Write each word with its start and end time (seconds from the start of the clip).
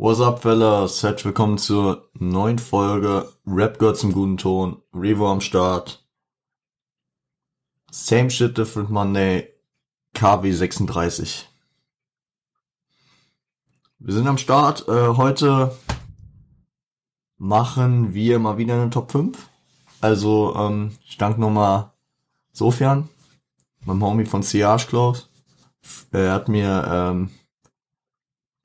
What's 0.00 0.20
up, 0.20 0.42
fellas? 0.42 1.02
Herzlich 1.02 1.24
willkommen 1.24 1.58
zur 1.58 2.08
neuen 2.14 2.60
Folge 2.60 3.32
Rap 3.44 3.80
gehört 3.80 3.96
zum 3.96 4.12
guten 4.12 4.36
Ton. 4.36 4.80
Revo 4.94 5.28
am 5.28 5.40
Start. 5.40 6.06
Same 7.90 8.30
shit, 8.30 8.56
different 8.56 8.90
Monday. 8.90 9.52
KW 10.14 10.52
36. 10.52 11.48
Wir 13.98 14.14
sind 14.14 14.28
am 14.28 14.38
Start. 14.38 14.86
Äh, 14.86 15.16
heute 15.16 15.76
machen 17.36 18.14
wir 18.14 18.38
mal 18.38 18.56
wieder 18.56 18.74
eine 18.74 18.90
Top 18.90 19.10
5. 19.10 19.48
Also, 20.00 20.54
ähm, 20.54 20.96
ich 21.08 21.16
danke 21.16 21.40
nochmal 21.40 21.90
Sofian, 22.52 23.08
meinem 23.84 24.04
Homie 24.04 24.26
von 24.26 24.44
Siage 24.44 24.86
Clothes. 24.86 25.28
Er 26.12 26.34
hat 26.34 26.46
mir 26.46 26.86
ähm, 26.88 27.30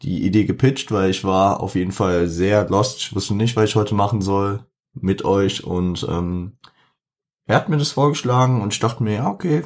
die 0.03 0.25
Idee 0.25 0.45
gepitcht, 0.45 0.91
weil 0.91 1.09
ich 1.09 1.23
war 1.23 1.61
auf 1.61 1.75
jeden 1.75 1.93
Fall 1.93 2.27
sehr 2.27 2.67
lost. 2.69 2.99
Ich 2.99 3.15
wusste 3.15 3.35
nicht, 3.35 3.55
was 3.55 3.69
ich 3.69 3.75
heute 3.75 3.95
machen 3.95 4.21
soll 4.21 4.65
mit 4.93 5.25
euch 5.25 5.63
und 5.63 6.05
ähm, 6.09 6.57
er 7.45 7.55
hat 7.55 7.69
mir 7.69 7.77
das 7.77 7.91
vorgeschlagen 7.91 8.61
und 8.61 8.73
ich 8.73 8.79
dachte 8.79 9.01
mir, 9.01 9.15
ja, 9.15 9.29
okay, 9.29 9.63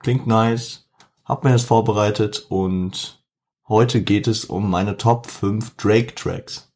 klingt 0.00 0.26
nice, 0.26 0.88
hab 1.24 1.44
mir 1.44 1.52
das 1.52 1.64
vorbereitet 1.64 2.46
und 2.48 3.24
heute 3.68 4.02
geht 4.02 4.26
es 4.26 4.44
um 4.44 4.68
meine 4.68 4.96
Top 4.96 5.26
5 5.26 5.76
Drake 5.76 6.14
Tracks. 6.14 6.72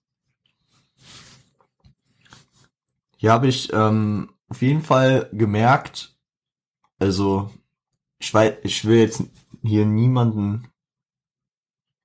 Hier 3.17 3.33
habe 3.33 3.49
ich 3.49 3.73
ähm, 3.73 4.31
auf 4.49 4.63
jeden 4.63 4.83
Fall 4.83 5.29
gemerkt, 5.33 6.17
also 6.99 7.51
ich 8.19 8.33
weiß, 8.33 8.59
ich 8.63 8.85
will 8.85 8.99
jetzt 8.99 9.25
hier 9.63 9.85
niemanden 9.85 10.69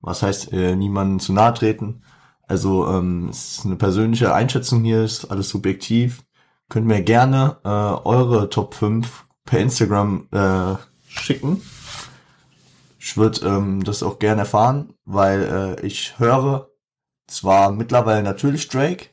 was 0.02 0.22
heißt, 0.23 0.54
äh, 0.54 0.76
niemanden 0.76 1.20
zu 1.20 1.34
nahe 1.34 1.54
treten. 1.54 2.04
Also 2.48 2.88
ähm, 2.88 3.30
es 3.30 3.58
ist 3.58 3.66
eine 3.66 3.76
persönliche 3.76 4.34
Einschätzung 4.34 4.84
hier, 4.84 5.04
ist 5.04 5.26
alles 5.26 5.50
subjektiv. 5.50 6.23
Könnt 6.70 6.88
mir 6.88 7.02
gerne 7.02 7.58
äh, 7.64 7.70
eure 7.70 8.50
Top 8.50 8.73
5 8.73 9.25
per 9.45 9.59
Instagram 9.59 10.28
äh, 10.31 10.75
schicken. 11.08 11.62
Ich 13.00 13.17
würde 13.17 13.48
ähm, 13.48 13.84
das 13.84 14.03
auch 14.03 14.20
gerne 14.20 14.42
erfahren, 14.42 14.94
weil 15.06 15.78
äh, 15.80 15.86
ich 15.86 16.20
höre 16.20 16.70
zwar 17.28 17.72
mittlerweile 17.72 18.23
natürlich 18.23 18.68
Drake, 18.68 19.08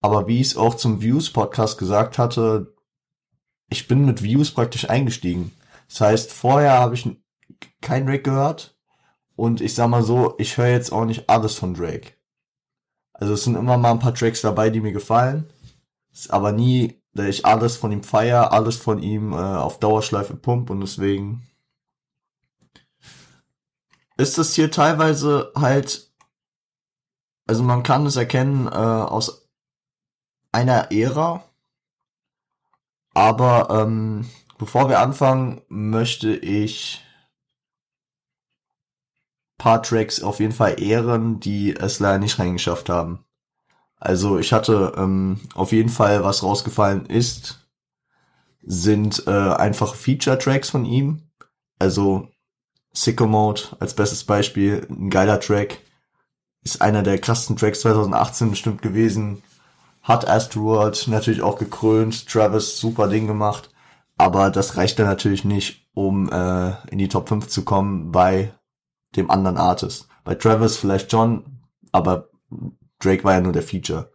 aber 0.00 0.28
wie 0.28 0.40
ich 0.40 0.48
es 0.48 0.56
auch 0.56 0.76
zum 0.76 1.02
Views 1.02 1.30
Podcast 1.30 1.78
gesagt 1.78 2.18
hatte, 2.18 2.74
ich 3.68 3.88
bin 3.88 4.04
mit 4.06 4.22
Views 4.22 4.52
praktisch 4.52 4.88
eingestiegen. 4.88 5.52
Das 5.88 6.00
heißt, 6.00 6.32
vorher 6.32 6.78
habe 6.78 6.94
ich 6.94 7.08
kein 7.80 8.06
Drake 8.06 8.22
gehört, 8.22 8.75
und 9.36 9.60
ich 9.60 9.74
sag 9.74 9.88
mal 9.88 10.02
so, 10.02 10.34
ich 10.38 10.56
höre 10.56 10.68
jetzt 10.68 10.92
auch 10.92 11.04
nicht 11.04 11.28
alles 11.28 11.54
von 11.54 11.74
Drake. 11.74 12.14
Also 13.12 13.34
es 13.34 13.44
sind 13.44 13.56
immer 13.56 13.76
mal 13.76 13.92
ein 13.92 13.98
paar 13.98 14.14
Tracks 14.14 14.40
dabei, 14.40 14.70
die 14.70 14.80
mir 14.80 14.92
gefallen. 14.92 15.50
Ist 16.12 16.30
aber 16.30 16.52
nie, 16.52 17.00
dass 17.12 17.26
ich 17.26 17.46
alles 17.46 17.76
von 17.76 17.92
ihm 17.92 18.02
feier, 18.02 18.52
alles 18.52 18.76
von 18.76 19.02
ihm 19.02 19.32
äh, 19.32 19.36
auf 19.36 19.78
Dauerschleife 19.78 20.34
pump 20.34 20.70
und 20.70 20.80
deswegen 20.80 21.46
ist 24.16 24.38
das 24.38 24.54
hier 24.54 24.70
teilweise 24.70 25.52
halt, 25.54 26.10
also 27.46 27.62
man 27.62 27.82
kann 27.82 28.06
es 28.06 28.16
erkennen 28.16 28.66
äh, 28.66 28.70
aus 28.70 29.48
einer 30.52 30.90
Ära, 30.90 31.44
aber 33.12 33.68
ähm, 33.70 34.28
bevor 34.58 34.88
wir 34.88 35.00
anfangen, 35.00 35.62
möchte 35.68 36.34
ich 36.34 37.05
paar 39.58 39.82
Tracks 39.82 40.22
auf 40.22 40.40
jeden 40.40 40.52
Fall 40.52 40.80
ehren, 40.80 41.40
die 41.40 41.74
es 41.74 42.00
leider 42.00 42.18
nicht 42.18 42.38
reingeschafft 42.38 42.88
haben. 42.88 43.24
Also 43.98 44.38
ich 44.38 44.52
hatte 44.52 44.92
ähm, 44.96 45.40
auf 45.54 45.72
jeden 45.72 45.88
Fall, 45.88 46.22
was 46.22 46.42
rausgefallen 46.42 47.06
ist, 47.06 47.66
sind 48.62 49.24
äh, 49.26 49.30
einfach 49.30 49.94
Feature-Tracks 49.94 50.70
von 50.70 50.84
ihm. 50.84 51.22
Also 51.78 52.28
Sicko 52.92 53.26
Mode 53.26 53.62
als 53.80 53.94
bestes 53.94 54.24
Beispiel, 54.24 54.86
ein 54.90 55.10
geiler 55.10 55.40
Track. 55.40 55.78
Ist 56.62 56.82
einer 56.82 57.02
der 57.02 57.18
krassesten 57.18 57.56
Tracks 57.56 57.80
2018 57.80 58.50
bestimmt 58.50 58.82
gewesen. 58.82 59.42
Hat 60.02 60.28
Astroworld 60.28 61.06
natürlich 61.08 61.42
auch 61.42 61.58
gekrönt. 61.58 62.28
Travis 62.28 62.78
super 62.78 63.08
Ding 63.08 63.26
gemacht. 63.26 63.70
Aber 64.18 64.50
das 64.50 64.76
reicht 64.76 64.98
dann 64.98 65.06
natürlich 65.06 65.44
nicht, 65.44 65.86
um 65.94 66.30
äh, 66.30 66.72
in 66.90 66.98
die 66.98 67.08
Top 67.08 67.28
5 67.28 67.48
zu 67.48 67.64
kommen 67.64 68.12
bei 68.12 68.52
dem 69.16 69.30
anderen 69.30 69.56
Artist. 69.56 70.08
Bei 70.24 70.34
Travis 70.34 70.76
vielleicht 70.76 71.12
John, 71.12 71.60
aber 71.92 72.30
Drake 72.98 73.24
war 73.24 73.34
ja 73.34 73.40
nur 73.40 73.52
der 73.52 73.62
Feature. 73.62 74.10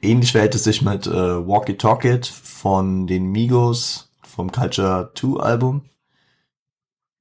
Ähnlich 0.00 0.32
verhält 0.32 0.54
es 0.54 0.64
sich 0.64 0.82
mit 0.82 1.06
äh, 1.06 1.10
Walkie 1.10 1.76
Talkie 1.76 2.20
von 2.22 3.06
den 3.06 3.26
Migos 3.26 4.12
vom 4.22 4.52
Culture 4.52 5.12
2 5.14 5.40
Album. 5.40 5.88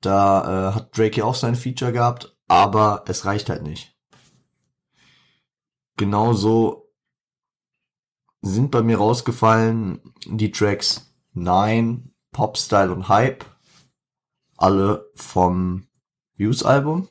Da 0.01 0.69
äh, 0.69 0.75
hat 0.75 0.97
Drake 0.97 1.17
ja 1.17 1.25
auch 1.25 1.35
sein 1.35 1.55
Feature 1.55 1.91
gehabt, 1.91 2.35
aber 2.47 3.03
es 3.07 3.25
reicht 3.25 3.49
halt 3.49 3.63
nicht. 3.63 3.95
Genauso 5.97 6.91
sind 8.41 8.69
bei 8.69 8.83
mir 8.83 8.97
rausgefallen 8.97 10.13
die 10.25 10.51
Tracks 10.51 11.11
Nine, 11.33 12.03
Popstyle 12.31 12.91
und 12.91 13.09
Hype 13.09 13.45
alle 14.57 15.09
vom 15.15 15.87
Views-Album. 16.35 17.07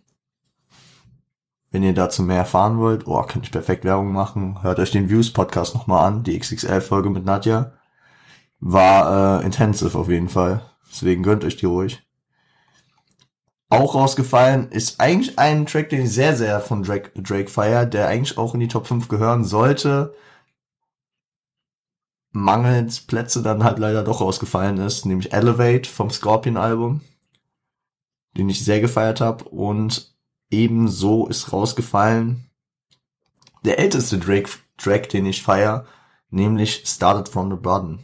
Wenn 1.71 1.83
ihr 1.83 1.95
dazu 1.95 2.23
mehr 2.23 2.39
erfahren 2.39 2.79
wollt, 2.79 3.07
oh, 3.07 3.21
kann 3.23 3.43
ich 3.43 3.51
perfekt 3.51 3.85
Werbung 3.85 4.13
machen, 4.13 4.63
hört 4.63 4.79
euch 4.79 4.93
den 4.93 5.11
Views-Podcast 5.11 5.75
nochmal 5.75 6.07
an, 6.07 6.23
die 6.23 6.39
XXL-Folge 6.39 7.11
mit 7.11 7.25
Nadja. 7.25 7.73
War 8.61 9.41
äh, 9.41 9.45
intensive 9.45 9.99
auf 9.99 10.09
jeden 10.09 10.29
Fall. 10.29 10.63
Deswegen 10.91 11.23
gönnt 11.23 11.45
euch 11.45 11.57
die 11.57 11.67
ruhig. 11.67 12.03
Auch 13.69 13.95
rausgefallen 13.95 14.71
ist 14.71 15.01
eigentlich 15.01 15.39
ein 15.39 15.67
Track, 15.67 15.91
den 15.91 16.03
ich 16.03 16.13
sehr, 16.13 16.37
sehr 16.37 16.61
von 16.61 16.83
Drake, 16.85 17.11
Drake 17.21 17.51
feier, 17.51 17.85
der 17.85 18.09
eigentlich 18.09 18.39
auch 18.39 18.55
in 18.55 18.61
die 18.61 18.69
Top 18.69 18.87
5 18.87 19.09
gehören 19.09 19.45
sollte. 19.45 20.15
Mangels 22.31 23.01
Plätze 23.01 23.43
dann 23.43 23.65
halt 23.65 23.79
leider 23.79 24.05
doch 24.05 24.21
rausgefallen 24.21 24.79
ist, 24.79 25.05
nämlich 25.05 25.33
Elevate 25.33 25.89
vom 25.89 26.11
Scorpion-Album 26.11 27.01
den 28.37 28.49
ich 28.49 28.65
sehr 28.65 28.81
gefeiert 28.81 29.21
habe. 29.21 29.45
Und 29.45 30.15
ebenso 30.51 31.27
ist 31.27 31.53
rausgefallen 31.53 32.51
der 33.65 33.79
älteste 33.79 34.19
Drake 34.19 34.49
Track, 34.77 35.09
den 35.09 35.27
ich 35.27 35.43
feier, 35.43 35.87
nämlich 36.31 36.85
Started 36.87 37.29
from 37.29 37.51
the 37.51 37.57
Bottom. 37.57 37.99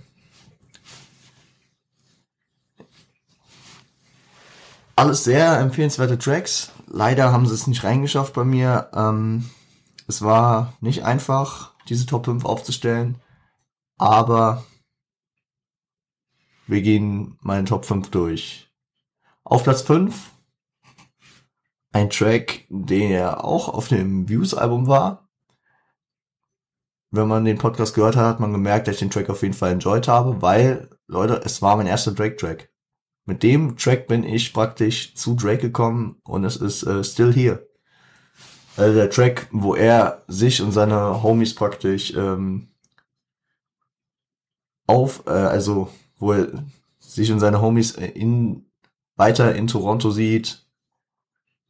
Alles 4.97 5.25
sehr 5.25 5.59
empfehlenswerte 5.59 6.19
Tracks. 6.19 6.73
Leider 6.87 7.33
haben 7.33 7.47
sie 7.47 7.55
es 7.55 7.67
nicht 7.67 7.85
reingeschafft 7.85 8.35
bei 8.35 8.45
mir. 8.45 8.91
Ähm, 8.95 9.51
es 10.07 10.23
war 10.23 10.75
nicht 10.81 11.05
einfach, 11.05 11.73
diese 11.89 12.07
Top 12.07 12.27
5 12.27 12.45
aufzustellen. 12.45 13.17
Aber 13.99 14.65
wir 16.67 16.83
gehen 16.83 17.39
meine 17.41 17.65
Top 17.65 17.85
5 17.85 18.11
durch. 18.11 18.72
Auf 19.53 19.65
Platz 19.65 19.83
5 19.83 20.31
ein 21.93 22.09
Track, 22.09 22.65
der 22.71 23.45
auch 23.45 23.69
auf 23.69 23.89
dem 23.89 24.27
Views-Album 24.27 24.87
war. 24.87 25.29
Wenn 27.11 27.29
man 27.29 27.45
den 27.45 27.59
Podcast 27.59 27.95
gehört 27.95 28.17
hat, 28.17 28.25
hat 28.25 28.41
man 28.41 28.53
gemerkt, 28.53 28.89
dass 28.89 28.95
ich 28.95 29.01
den 29.01 29.11
Track 29.11 29.29
auf 29.29 29.43
jeden 29.43 29.53
Fall 29.53 29.73
enjoyed 29.73 30.09
habe, 30.09 30.41
weil, 30.41 30.89
Leute, 31.07 31.43
es 31.45 31.61
war 31.61 31.77
mein 31.77 31.87
erster 31.87 32.13
Drake-Track. 32.13 32.71
Mit 33.27 33.43
dem 33.43 33.77
Track 33.77 34.07
bin 34.07 34.25
ich 34.25 34.55
praktisch 34.55 35.15
zu 35.17 35.35
Drake 35.35 35.61
gekommen 35.61 36.17
und 36.25 36.45
es 36.45 36.57
ist 36.57 36.85
äh, 36.85 37.05
Still 37.05 37.35
Here. 37.35 37.69
Also 38.79 38.95
der 38.95 39.11
Track, 39.11 39.49
wo 39.51 39.75
er 39.75 40.25
sich 40.29 40.63
und 40.63 40.73
seine 40.73 41.23
Homies 41.23 41.55
praktisch 41.55 42.15
ähm, 42.15 42.69
auf, 44.87 45.27
äh, 45.27 45.31
also 45.31 45.91
wo 46.17 46.33
er 46.33 46.65
sich 47.01 47.31
und 47.31 47.41
seine 47.41 47.61
Homies 47.61 47.91
in 47.91 48.72
weiter 49.23 49.55
in 49.55 49.69
Toronto 49.69 50.11
sieht, 50.11 50.67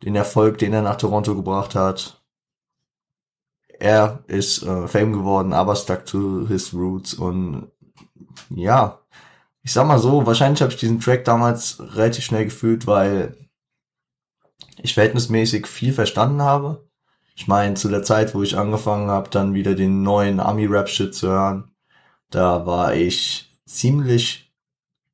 den 0.03 0.17
Erfolg, 0.17 0.57
den 0.57 0.73
er 0.73 0.81
nach 0.81 0.97
Toronto 0.97 1.37
gebracht 1.37 1.75
hat. 1.75 2.23
Er 3.79 4.25
ist 4.27 4.63
äh, 4.63 4.89
Fame 4.89 5.13
geworden, 5.13 5.53
aber 5.53 5.77
stuck 5.77 6.07
to 6.07 6.47
his 6.49 6.73
roots 6.73 7.13
und 7.13 7.71
ja, 8.49 9.01
ich 9.63 9.73
sag 9.73 9.87
mal 9.87 9.99
so, 9.99 10.25
wahrscheinlich 10.25 10.63
habe 10.63 10.73
ich 10.73 10.79
diesen 10.79 11.01
Track 11.01 11.25
damals 11.25 11.79
relativ 11.79 12.25
schnell 12.25 12.47
gefühlt, 12.47 12.87
weil 12.87 13.37
ich 14.79 14.95
verhältnismäßig 14.95 15.67
viel 15.67 15.93
verstanden 15.93 16.41
habe. 16.41 16.89
Ich 17.37 17.49
meine, 17.49 17.75
zu 17.75 17.89
der 17.89 18.03
Zeit, 18.03 18.35
wo 18.35 18.43
ich 18.43 18.57
angefangen 18.57 19.11
habe, 19.11 19.29
dann 19.29 19.53
wieder 19.53 19.75
den 19.75 20.03
neuen 20.03 20.41
Army-Rap-Shit 20.41 21.15
zu 21.15 21.29
hören, 21.29 21.71
da 22.31 22.65
war 22.65 22.95
ich 22.95 23.51
ziemlich 23.67 24.53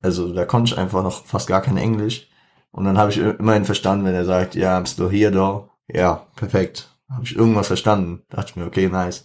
also 0.01 0.33
da 0.33 0.45
konnte 0.45 0.73
ich 0.73 0.79
einfach 0.79 1.03
noch 1.03 1.25
fast 1.25 1.49
gar 1.49 1.61
kein 1.61 1.77
Englisch. 1.77 2.28
Und 2.71 2.85
dann 2.85 2.99
habe 2.99 3.11
ich 3.11 3.19
immerhin 3.19 3.65
verstanden, 3.65 4.05
wenn 4.05 4.15
er 4.15 4.25
sagt, 4.25 4.55
ja, 4.55 4.71
yeah, 4.73 4.79
I'm 4.79 4.87
still 4.87 5.11
here 5.11 5.33
though. 5.33 5.71
ja, 5.89 6.27
perfekt. 6.37 6.89
Habe 7.09 7.25
ich 7.25 7.37
irgendwas 7.37 7.69
verstanden. 7.69 8.23
Dachte 8.29 8.51
ich 8.51 8.57
mir, 8.57 8.67
okay, 8.67 8.89
nice. 8.89 9.25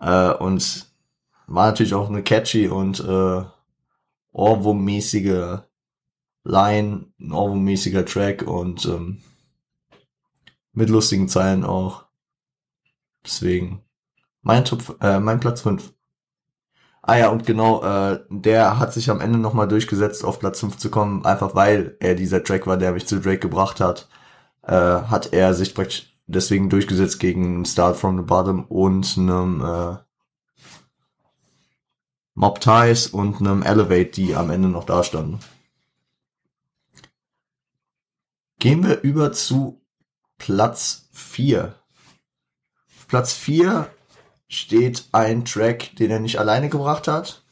Äh, 0.00 0.32
und 0.32 0.86
war 1.46 1.66
natürlich 1.66 1.94
auch 1.94 2.08
eine 2.08 2.22
catchy 2.22 2.68
und 2.68 3.00
äh, 3.00 3.42
Ohrwurm-mäßige 4.32 5.62
Line, 6.44 7.06
ein 7.20 7.32
Ohrwurm-mäßiger 7.32 8.06
Track 8.06 8.42
und 8.42 8.86
ähm, 8.86 9.22
mit 10.72 10.88
lustigen 10.88 11.28
Zeilen 11.28 11.64
auch. 11.64 12.06
Deswegen 13.24 13.84
mein 14.40 14.64
Top, 14.64 14.96
äh, 15.02 15.20
mein 15.20 15.40
Platz 15.40 15.60
5. 15.60 15.92
Ah 17.02 17.16
ja, 17.16 17.28
und 17.30 17.46
genau, 17.46 17.82
äh, 17.82 18.20
der 18.28 18.78
hat 18.78 18.92
sich 18.92 19.10
am 19.10 19.20
Ende 19.20 19.38
nochmal 19.38 19.68
durchgesetzt, 19.68 20.24
auf 20.24 20.38
Platz 20.38 20.60
5 20.60 20.76
zu 20.76 20.90
kommen, 20.90 21.24
einfach 21.24 21.54
weil 21.54 21.96
er 22.00 22.14
dieser 22.14 22.44
Track 22.44 22.66
war, 22.66 22.76
der 22.76 22.92
mich 22.92 23.06
zu 23.06 23.20
Drake 23.20 23.38
gebracht 23.38 23.80
hat, 23.80 24.08
äh, 24.62 24.72
hat 24.74 25.32
er 25.32 25.54
sich 25.54 25.74
praktisch 25.74 26.14
deswegen 26.26 26.68
durchgesetzt 26.70 27.18
gegen 27.18 27.64
Start 27.64 27.96
from 27.96 28.18
the 28.18 28.24
Bottom 28.24 28.64
und 28.66 29.16
einem 29.16 29.64
äh, 29.64 29.96
Mob 32.34 32.60
Ties 32.60 33.06
und 33.08 33.40
einem 33.40 33.62
Elevate, 33.62 34.10
die 34.10 34.36
am 34.36 34.50
Ende 34.50 34.68
noch 34.68 34.84
da 34.84 35.02
standen. 35.02 35.40
Gehen 38.58 38.86
wir 38.86 39.00
über 39.00 39.32
zu 39.32 39.80
Platz 40.36 41.08
4. 41.12 41.74
Platz 43.08 43.32
4 43.32 43.90
steht 44.50 45.08
ein 45.12 45.44
Track, 45.44 45.96
den 45.96 46.10
er 46.10 46.18
nicht 46.18 46.38
alleine 46.38 46.68
gebracht 46.68 47.08
hat, 47.08 47.42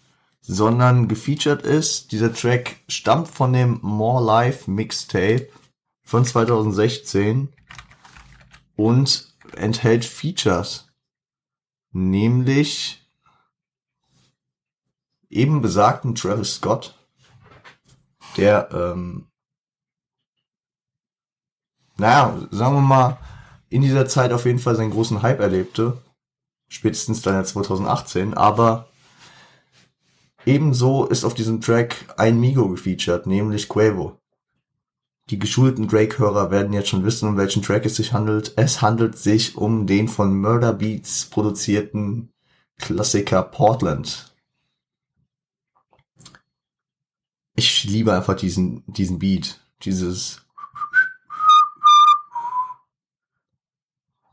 sondern 0.41 1.09
gefeatured 1.09 1.63
ist. 1.63 2.11
Dieser 2.13 2.35
Track 2.35 2.77
stammt 2.89 3.29
von 3.29 3.53
dem 3.53 3.79
More 3.83 4.23
Life 4.23 4.69
Mixtape 4.71 5.49
von 6.03 6.25
2016 6.25 7.53
und 8.77 9.33
enthält 9.57 10.05
Features, 10.05 10.89
nämlich 11.93 13.07
eben 15.31 15.63
besagten 15.63 16.17
Travis 16.17 16.57
Scott, 16.57 16.99
der, 18.37 18.71
ähm, 18.73 19.29
naja, 21.97 22.49
sagen 22.51 22.75
wir 22.75 22.81
mal, 22.81 23.19
in 23.69 23.83
dieser 23.83 24.07
Zeit 24.09 24.33
auf 24.33 24.47
jeden 24.47 24.59
Fall 24.59 24.75
seinen 24.75 24.91
großen 24.91 25.23
Hype 25.23 25.41
erlebte. 25.41 26.03
Spätestens 26.69 27.23
dann 27.23 27.35
ja 27.35 27.45
2018, 27.45 28.35
aber 28.35 28.89
ebenso 30.45 31.07
ist 31.07 31.25
auf 31.25 31.35
diesem 31.35 31.61
Track 31.61 32.15
ein 32.17 32.39
Migo 32.39 32.69
gefeatured, 32.69 33.27
nämlich 33.27 33.69
Quavo. 33.69 34.19
Die 35.31 35.39
geschulten 35.39 35.89
Drake-Hörer 35.89 36.51
werden 36.51 36.73
jetzt 36.73 36.89
schon 36.89 37.05
wissen, 37.05 37.29
um 37.29 37.37
welchen 37.37 37.63
Track 37.63 37.85
es 37.85 37.97
sich 37.97 38.13
handelt. 38.13 38.55
Es 38.57 38.81
handelt 38.81 39.19
sich 39.19 39.57
um 39.57 39.87
den 39.87 40.09
von 40.09 40.39
Murder 40.39 40.73
Beats 40.73 41.27
produzierten 41.27 42.33
Klassiker 42.79 43.43
Portland. 43.43 44.35
Ich 47.57 47.85
liebe 47.85 48.15
einfach 48.15 48.37
diesen, 48.37 48.85
diesen 48.87 49.19
Beat. 49.19 49.61
Dieses. 49.83 50.43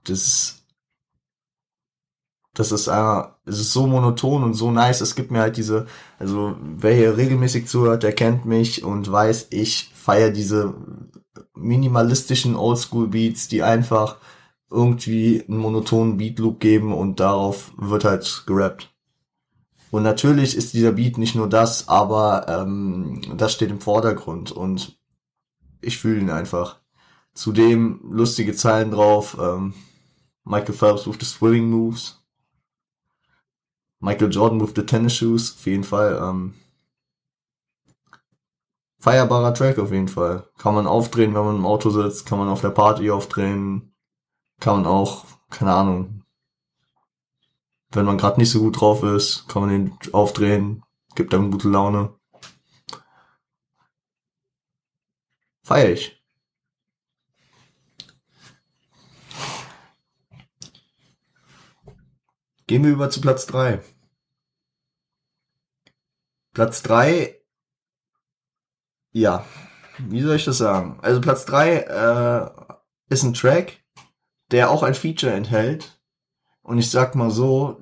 Das. 0.03 0.64
Das 2.55 2.71
ist, 2.71 2.87
äh, 2.87 3.21
es 3.45 3.59
ist 3.59 3.73
so 3.73 3.85
monoton 3.85 4.43
und 4.43 4.55
so 4.55 4.71
nice. 4.71 5.01
Es 5.01 5.15
gibt 5.15 5.29
mir 5.29 5.41
halt 5.41 5.57
diese, 5.57 5.85
also 6.17 6.55
wer 6.61 6.95
hier 6.95 7.17
regelmäßig 7.17 7.67
zuhört, 7.67 8.01
der 8.03 8.13
kennt 8.13 8.45
mich 8.45 8.83
und 8.83 9.11
weiß, 9.11 9.47
ich 9.51 9.91
feiere 9.93 10.31
diese 10.31 10.73
minimalistischen 11.53 12.55
Oldschool-Beats, 12.55 13.49
die 13.49 13.61
einfach 13.61 14.17
irgendwie 14.71 15.43
einen 15.47 15.57
monotonen 15.57 16.17
Beat-Loop 16.17 16.59
geben 16.59 16.93
und 16.93 17.19
darauf 17.19 17.73
wird 17.77 18.05
halt 18.05 18.43
gerappt. 18.47 18.89
Und 19.91 20.03
natürlich 20.03 20.57
ist 20.57 20.73
dieser 20.73 20.93
Beat 20.93 21.17
nicht 21.17 21.35
nur 21.35 21.47
das, 21.47 21.87
aber 21.87 22.47
ähm, 22.47 23.21
das 23.37 23.53
steht 23.53 23.69
im 23.69 23.79
Vordergrund 23.79 24.51
und 24.51 24.97
ich 25.81 25.97
fühle 25.97 26.19
ihn 26.19 26.29
einfach. 26.29 26.79
Zudem 27.33 27.99
lustige 28.09 28.55
Zeilen 28.55 28.91
drauf. 28.91 29.37
Ähm, 29.39 29.73
Michael 30.45 30.73
Phelps 30.73 31.07
with 31.07 31.17
the 31.19 31.25
swimming 31.25 31.69
moves. 31.69 32.24
Michael 34.05 34.29
Jordan 34.29 34.61
with 34.61 34.73
the 34.75 34.85
tennis 34.85 35.15
shoes. 35.15 35.55
Auf 35.57 35.65
jeden 35.65 35.83
Fall. 35.83 36.19
Ähm, 36.21 36.53
feierbarer 38.99 39.55
Track 39.55 39.79
auf 39.79 39.91
jeden 39.91 40.07
Fall. 40.07 40.47
Kann 40.59 40.75
man 40.75 40.85
aufdrehen, 40.85 41.33
wenn 41.33 41.43
man 41.43 41.55
im 41.55 41.65
Auto 41.65 41.89
sitzt. 41.89 42.27
Kann 42.27 42.37
man 42.37 42.47
auf 42.47 42.61
der 42.61 42.69
Party 42.69 43.09
aufdrehen. 43.09 43.95
Kann 44.59 44.83
man 44.83 44.85
auch, 44.85 45.25
keine 45.49 45.73
Ahnung, 45.73 46.23
wenn 47.89 48.05
man 48.05 48.19
gerade 48.19 48.39
nicht 48.39 48.51
so 48.51 48.59
gut 48.59 48.79
drauf 48.79 49.01
ist, 49.01 49.47
kann 49.47 49.63
man 49.63 49.71
den 49.71 49.97
aufdrehen, 50.13 50.83
gibt 51.15 51.33
einem 51.33 51.49
gute 51.49 51.69
Laune. 51.69 52.13
Feier 55.63 55.89
ich. 55.89 56.21
Gehen 62.67 62.83
wir 62.83 62.91
über 62.91 63.09
zu 63.09 63.19
Platz 63.21 63.45
drei. 63.47 63.81
Platz 66.55 66.81
drei, 66.81 67.41
ja, 69.11 69.45
wie 69.99 70.21
soll 70.21 70.37
ich 70.37 70.45
das 70.45 70.57
sagen? 70.57 70.97
Also 71.01 71.19
Platz 71.19 71.45
drei 71.45 71.79
äh, 71.79 72.49
ist 73.09 73.23
ein 73.23 73.33
Track, 73.33 73.83
der 74.51 74.71
auch 74.71 74.81
ein 74.81 74.95
Feature 74.95 75.33
enthält. 75.33 75.99
Und 76.61 76.77
ich 76.77 76.89
sag 76.89 77.13
mal 77.13 77.29
so, 77.29 77.81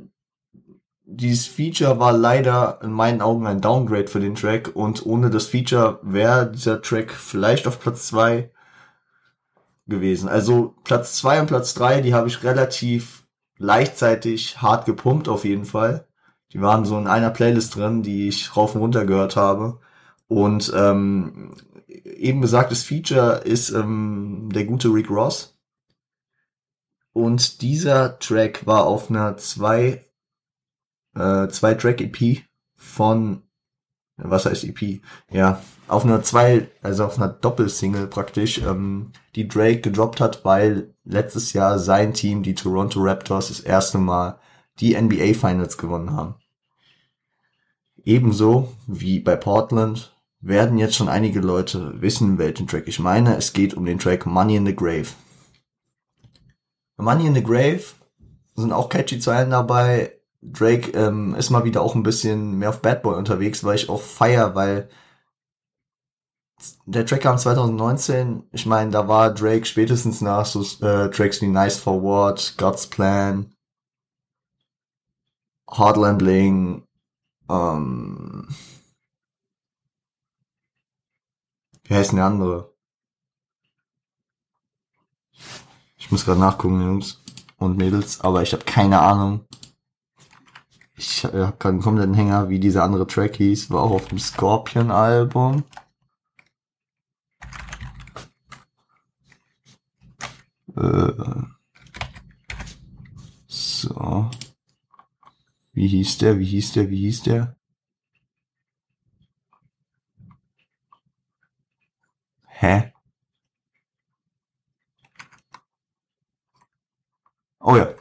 dieses 1.04 1.46
Feature 1.46 2.00
war 2.00 2.14
leider 2.14 2.80
in 2.82 2.92
meinen 2.92 3.22
Augen 3.22 3.46
ein 3.46 3.62
Downgrade 3.62 4.08
für 4.08 4.20
den 4.20 4.34
Track 4.34 4.76
und 4.76 5.06
ohne 5.06 5.30
das 5.30 5.46
Feature 5.46 6.00
wäre 6.02 6.52
dieser 6.52 6.82
Track 6.82 7.12
vielleicht 7.12 7.68
auf 7.68 7.80
Platz 7.80 8.08
zwei 8.08 8.52
gewesen. 9.86 10.28
Also 10.28 10.76
Platz 10.84 11.16
zwei 11.16 11.40
und 11.40 11.48
Platz 11.48 11.76
drei, 11.76 12.02
die 12.02 12.16
habe 12.16 12.28
ich 12.28 12.44
relativ 12.44 13.28
gleichzeitig 13.58 14.64
hart 14.64 14.86
gepumpt 14.86 15.30
auf 15.30 15.46
jeden 15.46 15.66
Fall. 15.66 16.08
Die 16.54 16.62
waren 16.62 16.86
so 16.86 16.98
in 16.98 17.08
einer 17.08 17.32
Playlist 17.32 17.76
drin, 17.76 18.04
die 18.04 18.28
ich 18.28 18.56
rauf 18.56 18.76
und 18.76 18.82
runter 18.82 19.06
gehört 19.06 19.36
habe. 19.36 19.80
Und 20.28 20.72
ähm, 20.76 21.56
eben 21.88 22.42
besagtes 22.42 22.84
Feature 22.84 23.42
ist 23.44 23.72
ähm, 23.72 24.50
der 24.54 24.66
gute 24.66 24.90
Rick 24.90 25.10
Ross. 25.10 25.58
Und 27.12 27.62
dieser 27.62 28.18
Track 28.20 28.66
war 28.66 28.86
auf 28.86 29.10
einer 29.10 29.38
zwei 29.38 30.06
äh, 31.16 31.48
zwei 31.50 31.74
Track 31.76 32.02
EP 32.02 32.44
von 32.76 33.44
was 34.18 34.46
heißt 34.46 34.64
EP? 34.64 35.02
Ja, 35.32 35.62
auf 35.88 36.06
einer 36.06 36.22
zwei, 36.22 36.70
also 36.82 37.06
auf 37.06 37.18
einer 37.18 37.30
Doppelsingle 37.30 38.08
praktisch, 38.08 38.60
ähm, 38.60 39.12
die 39.36 39.48
Drake 39.48 39.82
gedroppt 39.82 40.22
hat, 40.22 40.46
weil 40.46 40.94
letztes 41.04 41.54
Jahr 41.54 41.80
sein 41.80 42.14
Team, 42.14 42.44
die 42.44 42.56
Toronto 42.56 43.02
Raptors, 43.02 43.48
das 43.48 43.60
erste 43.60 43.98
Mal 43.98 44.40
die 44.80 45.00
NBA 45.00 45.34
Finals 45.34 45.78
gewonnen 45.78 46.12
haben. 46.12 46.36
Ebenso 48.04 48.74
wie 48.88 49.20
bei 49.20 49.36
Portland 49.36 50.16
werden 50.42 50.78
jetzt 50.78 50.96
schon 50.96 51.08
einige 51.08 51.40
Leute 51.40 52.02
wissen, 52.02 52.38
welchen 52.38 52.68
Track 52.68 52.88
ich 52.88 53.00
meine. 53.00 53.38
Es 53.38 53.54
geht 53.54 53.74
um 53.74 53.86
den 53.86 54.00
Track 54.00 54.26
Money 54.26 54.58
in 54.58 54.66
the 54.66 54.76
Grave. 54.76 55.08
Money 56.98 57.28
in 57.28 57.36
the 57.36 57.44
Grave 57.44 57.84
sind 58.56 58.74
auch 58.74 58.90
catchy 58.90 59.20
Zeilen 59.20 59.50
dabei, 59.50 60.14
Drake 60.52 60.92
ähm, 60.92 61.36
ist 61.36 61.50
mal 61.50 61.64
wieder 61.64 61.82
auch 61.82 61.96
ein 61.96 62.04
bisschen 62.04 62.58
mehr 62.60 62.70
auf 62.70 62.82
Bad 62.82 63.02
Boy 63.02 63.16
unterwegs, 63.16 63.64
weil 63.64 63.76
ich 63.76 63.90
auch 63.90 64.02
feier, 64.02 64.56
weil 64.56 64.90
der 66.86 67.06
Track 67.06 67.22
kam 67.22 67.38
2019. 67.38 68.44
Ich 68.52 68.66
meine, 68.66 68.92
da 68.92 69.08
war 69.08 69.34
Drake 69.34 69.66
spätestens 69.66 70.22
nach 70.22 70.46
so 70.46 70.62
äh, 70.86 71.10
Tracks 71.10 71.42
wie 71.42 71.48
Nice 71.48 71.78
Forward, 71.78 72.56
God's 72.58 72.88
Plan, 72.88 73.54
Hardline 75.70 76.18
Bling, 76.18 76.84
ähm, 77.50 78.48
wie 81.84 81.94
heißt 81.96 82.12
denn 82.12 82.18
der 82.18 82.26
andere? 82.26 82.74
Ich 85.98 86.12
muss 86.12 86.26
gerade 86.26 86.40
nachgucken, 86.40 86.82
Jungs 86.82 87.22
und 87.58 87.78
Mädels, 87.78 88.22
aber 88.22 88.42
ich 88.42 88.54
habe 88.54 88.66
keine 88.66 89.00
Ahnung. 89.00 89.46
Ich 90.96 91.24
äh, 91.24 91.28
habe 91.28 91.58
gerade 91.58 91.70
einen 91.70 91.82
kompletten 91.82 92.14
Hänger, 92.14 92.50
wie 92.50 92.60
dieser 92.60 92.84
andere 92.84 93.08
Track 93.08 93.38
hieß. 93.38 93.72
War 93.72 93.84
auch 93.84 93.92
auf 93.92 94.08
dem 94.08 94.20
Scorpion-Album. 94.20 95.64
Äh, 100.76 101.14
so. 103.48 104.30
Wie 105.74 105.88
hieß 105.88 106.20
der? 106.20 106.40
Wie 106.40 106.46
hieß 106.46 106.74
der? 106.74 106.90
Wie 106.90 107.00
hieß 107.00 107.24
der? 107.24 107.56
Hä? 112.48 112.94
Oh 117.60 117.76
ja. 117.76 117.94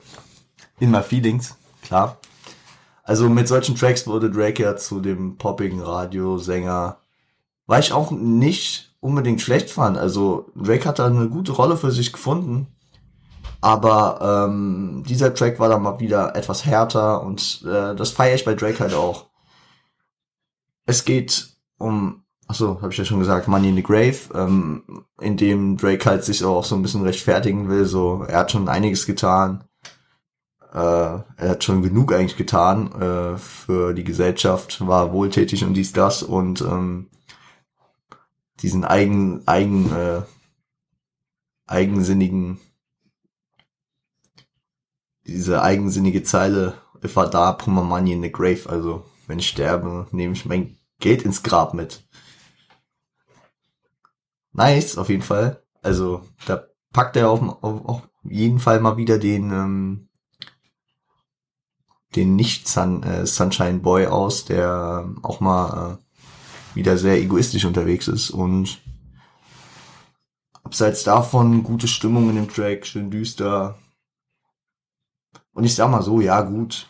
In 0.80 0.90
My 0.90 1.02
Feelings, 1.02 1.56
klar. 1.82 2.18
Also 3.04 3.28
mit 3.28 3.48
solchen 3.48 3.74
Tracks 3.76 4.06
wurde 4.06 4.30
Drake 4.30 4.62
ja 4.62 4.76
zu 4.76 5.00
dem 5.00 5.38
poppigen 5.38 5.80
Radiosänger, 5.80 7.00
weil 7.66 7.80
ich 7.80 7.92
auch 7.92 8.10
nicht 8.10 8.94
unbedingt 9.00 9.40
schlecht 9.40 9.70
fand. 9.70 9.96
Also 9.96 10.50
Drake 10.56 10.88
hat 10.88 10.98
da 10.98 11.06
eine 11.06 11.28
gute 11.28 11.52
Rolle 11.52 11.76
für 11.76 11.90
sich 11.90 12.12
gefunden. 12.12 12.66
Aber 13.62 14.48
ähm, 14.48 15.04
dieser 15.06 15.32
Track 15.32 15.60
war 15.60 15.68
dann 15.68 15.82
mal 15.82 16.00
wieder 16.00 16.34
etwas 16.34 16.66
härter 16.66 17.22
und 17.22 17.62
äh, 17.64 17.94
das 17.94 18.10
feiere 18.10 18.34
ich 18.34 18.44
bei 18.44 18.54
Drake 18.54 18.80
halt 18.80 18.92
auch. 18.92 19.30
Es 20.84 21.04
geht 21.04 21.56
um, 21.78 22.24
achso, 22.48 22.82
habe 22.82 22.90
ich 22.92 22.98
ja 22.98 23.04
schon 23.04 23.20
gesagt, 23.20 23.46
Money 23.46 23.68
in 23.68 23.76
the 23.76 23.82
Grave, 23.84 24.18
ähm, 24.34 25.04
in 25.20 25.36
dem 25.36 25.76
Drake 25.76 26.04
halt 26.10 26.24
sich 26.24 26.44
auch 26.44 26.64
so 26.64 26.74
ein 26.74 26.82
bisschen 26.82 27.04
rechtfertigen 27.04 27.68
will. 27.68 27.84
So, 27.84 28.24
er 28.26 28.40
hat 28.40 28.50
schon 28.50 28.68
einiges 28.68 29.06
getan. 29.06 29.62
Äh, 30.74 30.78
er 30.78 31.48
hat 31.50 31.62
schon 31.62 31.82
genug 31.82 32.12
eigentlich 32.12 32.36
getan 32.36 32.90
äh, 33.00 33.38
für 33.38 33.94
die 33.94 34.04
Gesellschaft, 34.04 34.84
war 34.84 35.12
wohltätig 35.12 35.64
und 35.64 35.74
dies, 35.74 35.92
das 35.92 36.24
und 36.24 36.62
ähm, 36.62 37.10
diesen 38.60 38.84
eigen, 38.84 39.46
eigen, 39.46 39.92
äh, 39.94 40.22
eigensinnigen 41.68 42.58
diese 45.32 45.62
eigensinnige 45.62 46.22
Zeile, 46.22 46.74
if 47.04 47.16
I 47.16 47.24
die, 47.24 47.54
put 47.58 47.68
my 47.68 47.82
money 47.82 48.12
in 48.12 48.22
the 48.22 48.30
grave. 48.30 48.68
Also, 48.68 49.04
wenn 49.26 49.38
ich 49.38 49.48
sterbe, 49.48 50.06
nehme 50.12 50.34
ich 50.34 50.44
mein 50.44 50.76
Geld 51.00 51.22
ins 51.22 51.42
Grab 51.42 51.74
mit. 51.74 52.04
Nice, 54.52 54.98
auf 54.98 55.08
jeden 55.08 55.22
Fall. 55.22 55.62
Also, 55.82 56.22
da 56.46 56.64
packt 56.92 57.16
er 57.16 57.30
auf, 57.30 57.40
auf, 57.62 57.84
auf 57.84 58.08
jeden 58.24 58.58
Fall 58.58 58.80
mal 58.80 58.96
wieder 58.96 59.18
den, 59.18 59.50
ähm, 59.50 60.08
den 62.14 62.36
Nicht-Sun, 62.36 63.02
äh, 63.02 63.26
Sunshine 63.26 63.80
Boy 63.80 64.06
aus, 64.06 64.44
der 64.44 65.04
ähm, 65.04 65.24
auch 65.24 65.40
mal 65.40 65.98
äh, 65.98 66.76
wieder 66.76 66.98
sehr 66.98 67.18
egoistisch 67.18 67.64
unterwegs 67.64 68.08
ist 68.08 68.30
und 68.30 68.80
abseits 70.62 71.04
davon 71.04 71.62
gute 71.62 71.88
Stimmung 71.88 72.30
in 72.30 72.36
dem 72.36 72.48
Track, 72.48 72.86
schön 72.86 73.10
düster, 73.10 73.78
und 75.54 75.64
ich 75.64 75.74
sag 75.74 75.90
mal 75.90 76.02
so, 76.02 76.20
ja 76.20 76.40
gut. 76.42 76.88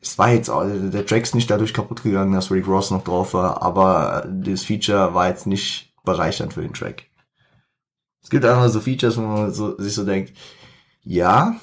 Es 0.00 0.18
war 0.18 0.30
jetzt, 0.30 0.48
auch, 0.48 0.64
der 0.64 1.04
Track 1.04 1.22
ist 1.22 1.34
nicht 1.34 1.50
dadurch 1.50 1.74
kaputt 1.74 2.02
gegangen, 2.02 2.32
dass 2.32 2.50
Rick 2.50 2.66
Ross 2.66 2.90
noch 2.90 3.04
drauf 3.04 3.34
war, 3.34 3.62
aber 3.62 4.26
das 4.28 4.62
Feature 4.62 5.12
war 5.14 5.28
jetzt 5.28 5.46
nicht 5.46 5.94
bereichernd 6.04 6.54
für 6.54 6.62
den 6.62 6.72
Track. 6.72 7.06
Es 8.22 8.30
gibt 8.30 8.44
einfach 8.44 8.68
so 8.68 8.80
Features, 8.80 9.16
wo 9.16 9.22
man 9.22 9.52
so, 9.52 9.76
sich 9.78 9.94
so 9.94 10.04
denkt, 10.04 10.36
ja, 11.02 11.58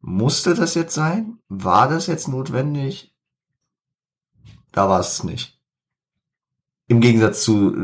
musste 0.00 0.54
das 0.54 0.74
jetzt 0.74 0.94
sein? 0.94 1.38
War 1.48 1.88
das 1.88 2.06
jetzt 2.06 2.28
notwendig? 2.28 3.14
Da 4.72 4.88
war 4.88 5.00
es 5.00 5.24
nicht. 5.24 5.58
Im 6.86 7.00
Gegensatz 7.00 7.42
zu 7.42 7.74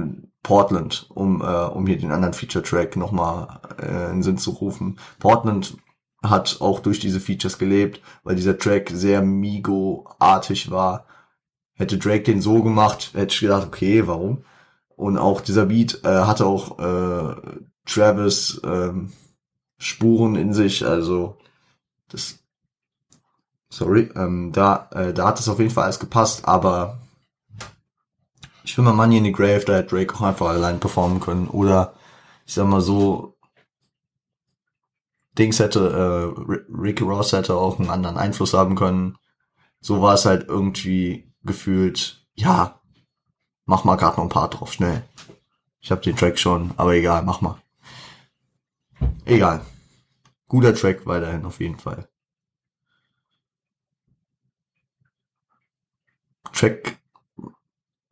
Portland, 0.44 1.06
um, 1.14 1.40
äh, 1.40 1.44
um 1.44 1.86
hier 1.88 1.98
den 1.98 2.12
anderen 2.12 2.34
Feature-Track 2.34 2.96
nochmal 2.96 3.60
äh, 3.82 4.12
in 4.12 4.22
Sinn 4.22 4.38
zu 4.38 4.50
rufen. 4.50 5.00
Portland 5.18 5.76
hat 6.22 6.58
auch 6.60 6.78
durch 6.78 7.00
diese 7.00 7.18
Features 7.18 7.58
gelebt, 7.58 8.00
weil 8.22 8.36
dieser 8.36 8.56
Track 8.56 8.90
sehr 8.92 9.22
Migo-artig 9.22 10.70
war. 10.70 11.06
Hätte 11.72 11.98
Drake 11.98 12.22
den 12.22 12.40
so 12.40 12.62
gemacht, 12.62 13.10
hätte 13.14 13.34
ich 13.34 13.40
gedacht, 13.40 13.66
okay, 13.66 14.06
warum? 14.06 14.44
Und 14.96 15.18
auch 15.18 15.40
dieser 15.40 15.66
Beat 15.66 16.04
äh, 16.04 16.08
hatte 16.08 16.46
auch 16.46 16.78
äh, 16.78 17.34
Travis 17.86 18.60
ähm, 18.64 19.12
Spuren 19.78 20.36
in 20.36 20.52
sich, 20.52 20.86
also 20.86 21.36
das 22.08 22.38
sorry, 23.70 24.10
ähm, 24.14 24.52
da, 24.52 24.88
äh, 24.92 25.12
da 25.12 25.26
hat 25.26 25.40
es 25.40 25.48
auf 25.48 25.58
jeden 25.58 25.70
Fall 25.70 25.84
alles 25.84 25.98
gepasst, 25.98 26.46
aber 26.46 26.98
ich 28.64 28.76
will 28.76 28.84
mal 28.84 28.94
Money 28.94 29.18
in 29.18 29.24
the 29.24 29.32
Grave, 29.32 29.64
da 29.66 29.76
hätte 29.76 29.94
Drake 29.94 30.14
auch 30.14 30.22
einfach 30.22 30.48
allein 30.48 30.80
performen 30.80 31.20
können. 31.20 31.48
Oder 31.48 31.94
ich 32.46 32.54
sag 32.54 32.66
mal 32.66 32.80
so, 32.80 33.36
Dings 35.38 35.58
hätte, 35.58 36.34
äh, 36.38 36.72
Ricky 36.72 37.04
Ross 37.04 37.32
hätte 37.32 37.54
auch 37.56 37.78
einen 37.78 37.90
anderen 37.90 38.16
Einfluss 38.16 38.54
haben 38.54 38.74
können. 38.74 39.18
So 39.80 40.00
war 40.00 40.14
es 40.14 40.24
halt 40.24 40.48
irgendwie 40.48 41.30
gefühlt, 41.42 42.26
ja, 42.34 42.80
mach 43.66 43.84
mal 43.84 43.96
gerade 43.96 44.16
noch 44.16 44.24
ein 44.24 44.30
paar 44.30 44.48
drauf, 44.48 44.72
schnell. 44.72 45.04
Ich 45.80 45.90
hab 45.90 46.00
den 46.02 46.16
Track 46.16 46.38
schon, 46.38 46.72
aber 46.78 46.94
egal, 46.94 47.22
mach 47.22 47.42
mal. 47.42 47.60
Egal. 49.26 49.60
Guter 50.48 50.74
Track 50.74 51.04
weiterhin 51.04 51.44
auf 51.44 51.60
jeden 51.60 51.78
Fall. 51.78 52.08
Track 56.52 56.98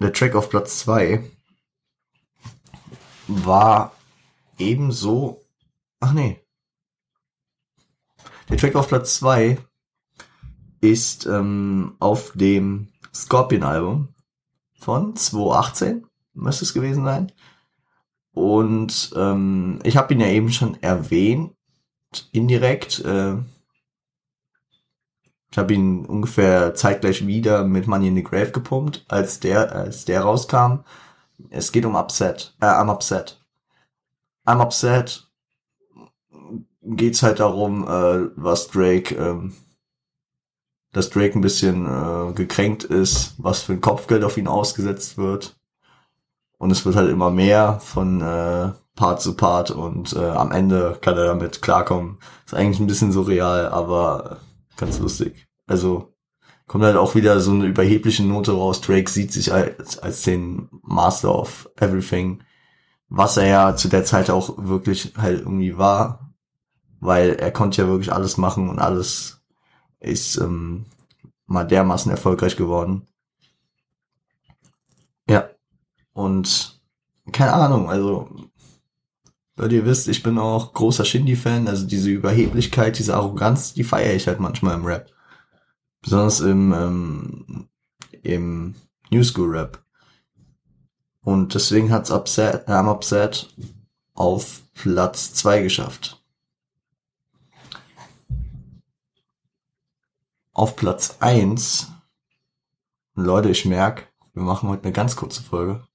der 0.02 0.12
Track 0.12 0.34
auf 0.34 0.50
Platz 0.50 0.80
2 0.80 1.24
war 3.26 3.94
ebenso. 4.58 5.42
Ach 6.00 6.12
nee. 6.12 6.40
Der 8.48 8.56
Track 8.56 8.74
auf 8.74 8.88
Platz 8.88 9.16
2 9.16 9.58
ist 10.80 11.26
ähm, 11.26 11.96
auf 12.00 12.32
dem 12.34 12.88
Scorpion-Album 13.14 14.08
von 14.74 15.14
2018, 15.14 16.06
müsste 16.34 16.64
es 16.64 16.74
gewesen 16.74 17.04
sein. 17.04 17.32
Und 18.32 19.12
ähm, 19.16 19.78
ich 19.84 19.96
habe 19.96 20.12
ihn 20.14 20.20
ja 20.20 20.26
eben 20.26 20.50
schon 20.50 20.82
erwähnt, 20.82 21.54
indirekt. 22.32 23.00
Äh, 23.00 23.36
ich 25.52 25.58
habe 25.58 25.74
ihn 25.74 26.06
ungefähr 26.06 26.74
zeitgleich 26.74 27.26
wieder 27.26 27.62
mit 27.64 27.86
Money 27.86 28.08
in 28.08 28.16
the 28.16 28.22
Grave 28.22 28.52
gepumpt, 28.52 29.04
als 29.08 29.38
der, 29.38 29.72
als 29.76 30.06
der 30.06 30.22
rauskam. 30.22 30.80
Es 31.50 31.72
geht 31.72 31.84
um 31.84 31.94
Upset, 31.94 32.56
äh, 32.62 32.66
I'm 32.66 32.90
Upset. 32.90 33.38
I'm 34.46 34.62
Upset 34.62 35.28
geht's 36.82 37.22
halt 37.22 37.38
darum, 37.40 37.86
äh, 37.86 38.30
was 38.34 38.68
Drake, 38.68 39.14
ähm, 39.14 39.52
dass 40.92 41.10
Drake 41.10 41.38
ein 41.38 41.42
bisschen 41.42 41.86
äh, 41.86 42.32
gekränkt 42.32 42.84
ist, 42.84 43.34
was 43.36 43.62
für 43.62 43.74
ein 43.74 43.82
Kopfgeld 43.82 44.24
auf 44.24 44.38
ihn 44.38 44.48
ausgesetzt 44.48 45.18
wird. 45.18 45.56
Und 46.56 46.70
es 46.70 46.86
wird 46.86 46.96
halt 46.96 47.10
immer 47.10 47.30
mehr 47.30 47.78
von 47.80 48.22
äh, 48.22 48.70
Part 48.94 49.20
zu 49.20 49.36
Part 49.36 49.70
und 49.70 50.14
äh, 50.14 50.30
am 50.30 50.50
Ende 50.50 50.96
kann 51.00 51.16
er 51.16 51.26
damit 51.26 51.60
klarkommen. 51.60 52.18
Ist 52.46 52.54
eigentlich 52.54 52.80
ein 52.80 52.86
bisschen 52.86 53.12
surreal, 53.12 53.68
aber 53.68 54.38
ganz 54.82 54.98
lustig. 54.98 55.46
Also 55.66 56.12
kommt 56.66 56.82
halt 56.84 56.96
auch 56.96 57.14
wieder 57.14 57.38
so 57.38 57.52
eine 57.52 57.66
überhebliche 57.66 58.24
Note 58.24 58.52
raus. 58.52 58.80
Drake 58.80 59.08
sieht 59.08 59.32
sich 59.32 59.52
als, 59.52 59.98
als 60.00 60.22
den 60.22 60.68
Master 60.82 61.34
of 61.38 61.70
Everything, 61.76 62.42
was 63.08 63.36
er 63.36 63.46
ja 63.46 63.76
zu 63.76 63.88
der 63.88 64.04
Zeit 64.04 64.28
auch 64.28 64.54
wirklich 64.58 65.12
halt 65.16 65.40
irgendwie 65.40 65.78
war, 65.78 66.34
weil 66.98 67.34
er 67.34 67.52
konnte 67.52 67.82
ja 67.82 67.88
wirklich 67.88 68.12
alles 68.12 68.38
machen 68.38 68.68
und 68.68 68.80
alles 68.80 69.40
ist 70.00 70.36
ähm, 70.38 70.86
mal 71.46 71.64
dermaßen 71.64 72.10
erfolgreich 72.10 72.56
geworden. 72.56 73.06
Ja. 75.28 75.48
Und 76.12 76.80
keine 77.30 77.52
Ahnung, 77.52 77.88
also 77.88 78.28
weil 79.62 79.72
ihr 79.72 79.86
wisst, 79.86 80.08
ich 80.08 80.24
bin 80.24 80.38
auch 80.38 80.72
großer 80.72 81.04
Shindy-Fan, 81.04 81.68
also 81.68 81.86
diese 81.86 82.10
Überheblichkeit, 82.10 82.98
diese 82.98 83.14
Arroganz, 83.14 83.74
die 83.74 83.84
feiere 83.84 84.12
ich 84.12 84.26
halt 84.26 84.40
manchmal 84.40 84.74
im 84.74 84.84
Rap. 84.84 85.08
Besonders 86.00 86.40
im, 86.40 86.72
ähm, 86.72 87.68
im 88.24 88.74
New 89.12 89.22
School 89.22 89.56
Rap. 89.56 89.80
Und 91.20 91.54
deswegen 91.54 91.92
hat's 91.92 92.10
Upset, 92.10 92.66
äh, 92.66 92.72
Upset 92.72 93.54
auf 94.14 94.62
Platz 94.74 95.32
zwei 95.32 95.62
geschafft. 95.62 96.20
Auf 100.54 100.74
Platz 100.74 101.18
eins 101.20 101.86
Leute, 103.14 103.48
ich 103.48 103.64
merk, 103.64 104.12
wir 104.34 104.42
machen 104.42 104.68
heute 104.68 104.82
eine 104.82 104.92
ganz 104.92 105.14
kurze 105.14 105.40
Folge. 105.44 105.86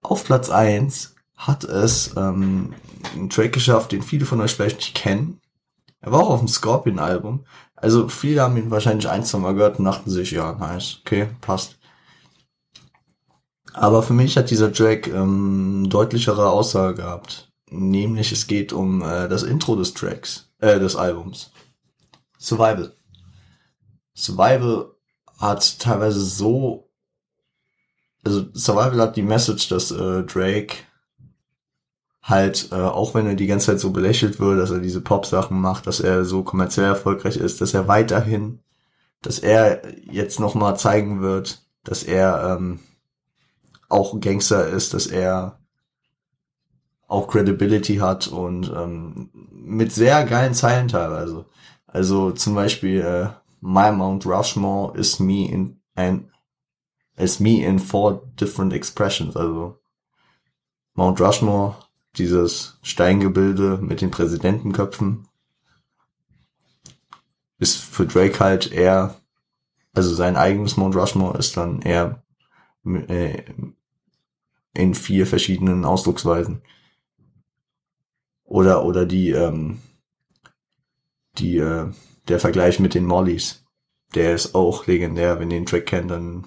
Auf 0.00 0.24
Platz 0.24 0.48
eins 0.48 1.13
hat 1.36 1.64
es 1.64 2.14
ähm, 2.16 2.74
einen 3.14 3.30
Track 3.30 3.52
geschafft, 3.52 3.92
den 3.92 4.02
viele 4.02 4.26
von 4.26 4.40
euch 4.40 4.54
vielleicht 4.54 4.76
nicht 4.76 4.94
kennen. 4.94 5.40
Er 6.00 6.12
war 6.12 6.20
auch 6.20 6.30
auf 6.30 6.40
dem 6.40 6.48
Scorpion-Album. 6.48 7.44
Also 7.74 8.08
viele 8.08 8.42
haben 8.42 8.56
ihn 8.56 8.70
wahrscheinlich 8.70 9.08
ein, 9.08 9.24
zwei 9.24 9.38
Mal 9.38 9.54
gehört 9.54 9.78
und 9.78 9.84
dachten 9.84 10.10
sich, 10.10 10.30
ja, 10.30 10.52
nice, 10.52 10.98
okay, 11.00 11.28
passt. 11.40 11.76
Aber 13.72 14.02
für 14.02 14.12
mich 14.12 14.36
hat 14.36 14.50
dieser 14.50 14.72
Track 14.72 15.08
ähm, 15.08 15.88
deutlichere 15.88 16.48
Aussage 16.48 16.94
gehabt. 16.94 17.50
Nämlich 17.70 18.30
es 18.30 18.46
geht 18.46 18.72
um 18.72 19.02
äh, 19.02 19.28
das 19.28 19.42
Intro 19.42 19.74
des 19.74 19.94
Tracks, 19.94 20.48
äh, 20.60 20.78
des 20.78 20.94
Albums. 20.94 21.50
Survival. 22.38 22.94
Survival 24.14 24.92
hat 25.38 25.80
teilweise 25.80 26.20
so, 26.20 26.88
also 28.24 28.46
Survival 28.54 29.00
hat 29.00 29.16
die 29.16 29.22
Message, 29.22 29.68
dass 29.68 29.90
äh, 29.90 30.22
Drake 30.22 30.76
halt, 32.24 32.70
äh, 32.72 32.76
auch 32.76 33.14
wenn 33.14 33.26
er 33.26 33.34
die 33.34 33.46
ganze 33.46 33.66
Zeit 33.66 33.80
so 33.80 33.90
belächelt 33.90 34.40
wird, 34.40 34.58
dass 34.58 34.70
er 34.70 34.80
diese 34.80 35.02
Pop-Sachen 35.02 35.60
macht, 35.60 35.86
dass 35.86 36.00
er 36.00 36.24
so 36.24 36.42
kommerziell 36.42 36.86
erfolgreich 36.86 37.36
ist, 37.36 37.60
dass 37.60 37.74
er 37.74 37.86
weiterhin, 37.86 38.60
dass 39.20 39.38
er 39.38 39.82
jetzt 40.10 40.40
nochmal 40.40 40.76
zeigen 40.78 41.20
wird, 41.20 41.62
dass 41.84 42.02
er 42.02 42.56
ähm, 42.56 42.80
auch 43.90 44.18
Gangster 44.20 44.66
ist, 44.66 44.94
dass 44.94 45.06
er 45.06 45.58
auch 47.06 47.28
Credibility 47.28 47.96
hat 47.96 48.26
und 48.26 48.72
ähm, 48.74 49.28
mit 49.52 49.92
sehr 49.92 50.24
geilen 50.24 50.54
Zeilen 50.54 50.88
teilweise. 50.88 51.44
Also 51.86 52.32
zum 52.32 52.54
Beispiel 52.54 53.02
äh, 53.02 53.28
My 53.60 53.92
Mount 53.92 54.24
Rushmore 54.24 54.96
is 54.98 55.20
me 55.20 55.50
in 55.50 55.78
and 55.94 56.24
is 57.16 57.38
me 57.38 57.62
in 57.62 57.78
four 57.78 58.22
different 58.40 58.72
expressions. 58.72 59.36
Also 59.36 59.78
Mount 60.94 61.20
Rushmore, 61.20 61.76
dieses 62.16 62.78
Steingebilde 62.82 63.78
mit 63.78 64.00
den 64.00 64.10
Präsidentenköpfen, 64.10 65.26
ist 67.58 67.76
für 67.76 68.06
Drake 68.06 68.40
halt 68.40 68.72
eher, 68.72 69.20
also 69.92 70.14
sein 70.14 70.36
eigenes 70.36 70.76
Mount 70.76 70.96
Rushmore 70.96 71.38
ist 71.38 71.56
dann 71.56 71.82
eher 71.82 72.22
äh, 72.84 73.42
in 74.74 74.94
vier 74.94 75.26
verschiedenen 75.26 75.84
Ausdrucksweisen. 75.84 76.62
Oder, 78.44 78.84
oder 78.84 79.06
die, 79.06 79.30
ähm, 79.30 79.78
die, 81.38 81.58
äh, 81.58 81.90
der 82.28 82.40
Vergleich 82.40 82.80
mit 82.80 82.94
den 82.94 83.06
Mollys. 83.06 83.64
Der 84.14 84.34
ist 84.34 84.54
auch 84.54 84.86
legendär. 84.86 85.40
Wenn 85.40 85.50
ihr 85.50 85.58
den 85.58 85.66
Track 85.66 85.86
kennt, 85.86 86.10
dann 86.10 86.46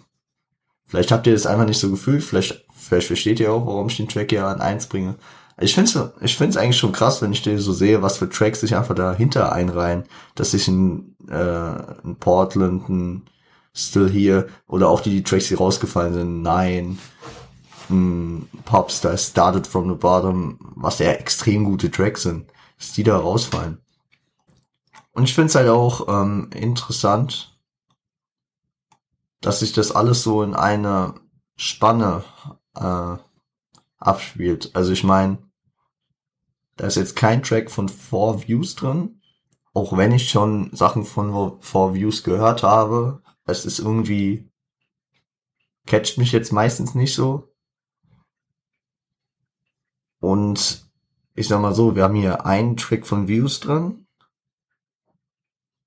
vielleicht 0.86 1.12
habt 1.12 1.27
ihr 1.27 1.33
das 1.33 1.45
einfach 1.45 1.65
nicht 1.65 1.79
so 1.79 1.89
gefühlt. 1.89 2.24
Vielleicht, 2.24 2.65
vielleicht 2.74 3.07
versteht 3.07 3.39
ihr 3.39 3.51
auch, 3.51 3.65
warum 3.65 3.88
ich 3.88 3.97
den 3.97 4.07
Track 4.07 4.29
hier 4.29 4.45
an 4.45 4.62
eins 4.62 4.88
bringe. 4.88 5.15
Ich 5.59 5.73
finde 5.73 5.89
es 5.89 6.23
ich 6.23 6.37
find's 6.37 6.55
eigentlich 6.55 6.77
schon 6.77 6.91
krass, 6.91 7.21
wenn 7.21 7.31
ich 7.31 7.41
dir 7.41 7.59
so 7.59 7.73
sehe, 7.73 8.01
was 8.03 8.17
für 8.17 8.29
Tracks 8.29 8.61
sich 8.61 8.75
einfach 8.75 8.93
dahinter 8.93 9.51
einreihen. 9.51 10.03
Dass 10.35 10.51
sich 10.51 10.67
ein, 10.67 11.15
äh, 11.27 11.33
ein 11.33 12.15
Portland, 12.19 12.87
ein 12.89 13.29
Still 13.73 14.09
Here 14.09 14.47
oder 14.67 14.89
auch 14.89 15.01
die, 15.01 15.09
die 15.09 15.23
Tracks, 15.23 15.47
die 15.47 15.55
rausgefallen 15.55 16.13
sind, 16.13 16.41
Nein, 16.43 16.99
ein 17.89 18.47
Popstar, 18.65 19.17
Started 19.17 19.65
from 19.65 19.89
the 19.89 19.95
Bottom, 19.95 20.57
was 20.75 20.99
ja 20.99 21.11
extrem 21.11 21.63
gute 21.63 21.89
Tracks 21.89 22.23
sind, 22.23 22.51
dass 22.77 22.93
die 22.93 23.03
da 23.03 23.17
rausfallen. 23.17 23.79
Und 25.13 25.23
ich 25.23 25.33
finde 25.33 25.47
es 25.47 25.55
halt 25.55 25.69
auch 25.69 26.07
ähm, 26.07 26.49
interessant, 26.53 27.57
dass 29.41 29.61
sich 29.61 29.73
das 29.73 29.91
alles 29.91 30.21
so 30.21 30.43
in 30.43 30.53
eine 30.53 31.15
Spanne 31.55 32.23
äh, 32.75 33.17
abspielt. 33.99 34.71
Also 34.75 34.91
ich 34.91 35.03
meine, 35.03 35.39
da 36.77 36.88
ist 36.88 36.96
jetzt 36.96 37.15
kein 37.15 37.43
Track 37.43 37.69
von 37.72 37.89
Four 37.89 38.48
Views 38.48 38.75
drin, 38.75 39.22
auch 39.74 39.98
wenn 39.98 40.12
ich 40.12 40.29
schon 40.29 40.74
Sachen 40.75 41.03
von 41.03 41.62
Four 41.62 41.93
Views 41.93 42.24
gehört 42.24 42.63
habe. 42.63 43.22
Es 43.46 43.65
ist 43.65 43.79
irgendwie 43.79 44.50
catcht 45.88 46.17
mich 46.17 46.31
jetzt 46.31 46.51
meistens 46.51 46.93
nicht 46.93 47.15
so. 47.15 47.51
Und 50.19 50.88
ich 51.34 51.48
sag 51.48 51.62
mal 51.62 51.74
so, 51.74 51.96
wir 51.96 52.03
haben 52.03 52.15
hier 52.15 52.46
einen 52.46 52.77
Track 52.77 53.05
von 53.05 53.27
Views 53.27 53.60
drin, 53.60 54.07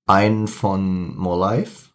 einen 0.05 0.47
von 0.47 1.15
More 1.15 1.39
Life, 1.39 1.91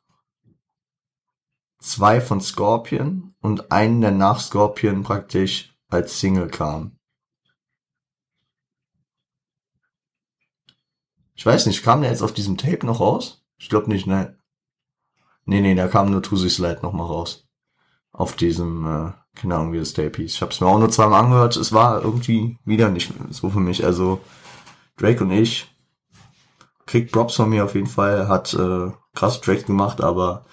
zwei 1.80 2.20
von 2.20 2.40
Scorpion 2.40 3.34
und 3.40 3.72
einen, 3.72 4.00
der 4.00 4.10
nach 4.10 4.40
Scorpion 4.40 5.02
praktisch 5.02 5.74
als 5.88 6.20
Single 6.20 6.48
kam. 6.48 6.95
Ich 11.36 11.44
weiß 11.44 11.66
nicht, 11.66 11.82
kam 11.84 12.00
der 12.00 12.10
jetzt 12.10 12.22
auf 12.22 12.32
diesem 12.32 12.56
Tape 12.56 12.84
noch 12.86 13.00
raus? 13.00 13.44
Ich 13.58 13.68
glaube 13.68 13.90
nicht, 13.90 14.06
ne. 14.06 14.38
Nee, 15.44 15.60
nee, 15.60 15.74
da 15.74 15.86
kam 15.86 16.10
nur 16.10 16.22
Tusi 16.22 16.50
Slide 16.50 16.80
noch 16.82 16.92
mal 16.92 17.04
raus. 17.04 17.46
Auf 18.10 18.34
diesem, 18.34 18.84
äh, 18.86 19.12
keine 19.38 19.54
Ahnung, 19.54 19.72
wie 19.72 19.78
das 19.78 19.92
Tape 19.92 20.16
hieß. 20.16 20.34
Ich 20.34 20.42
hab's 20.42 20.60
mir 20.60 20.66
auch 20.66 20.78
nur 20.78 20.90
zweimal 20.90 21.22
angehört. 21.22 21.56
Es 21.56 21.72
war 21.72 22.02
irgendwie 22.02 22.58
wieder 22.64 22.88
nicht 22.88 23.12
so 23.30 23.50
für 23.50 23.60
mich. 23.60 23.84
Also, 23.84 24.20
Drake 24.96 25.22
und 25.22 25.30
ich, 25.30 25.68
kriegt 26.86 27.12
Props 27.12 27.36
von 27.36 27.50
mir 27.50 27.64
auf 27.64 27.74
jeden 27.74 27.86
Fall, 27.86 28.28
hat 28.28 28.54
äh, 28.54 28.90
krasse 29.14 29.40
Tracks 29.42 29.66
gemacht, 29.66 30.00
aber 30.00 30.46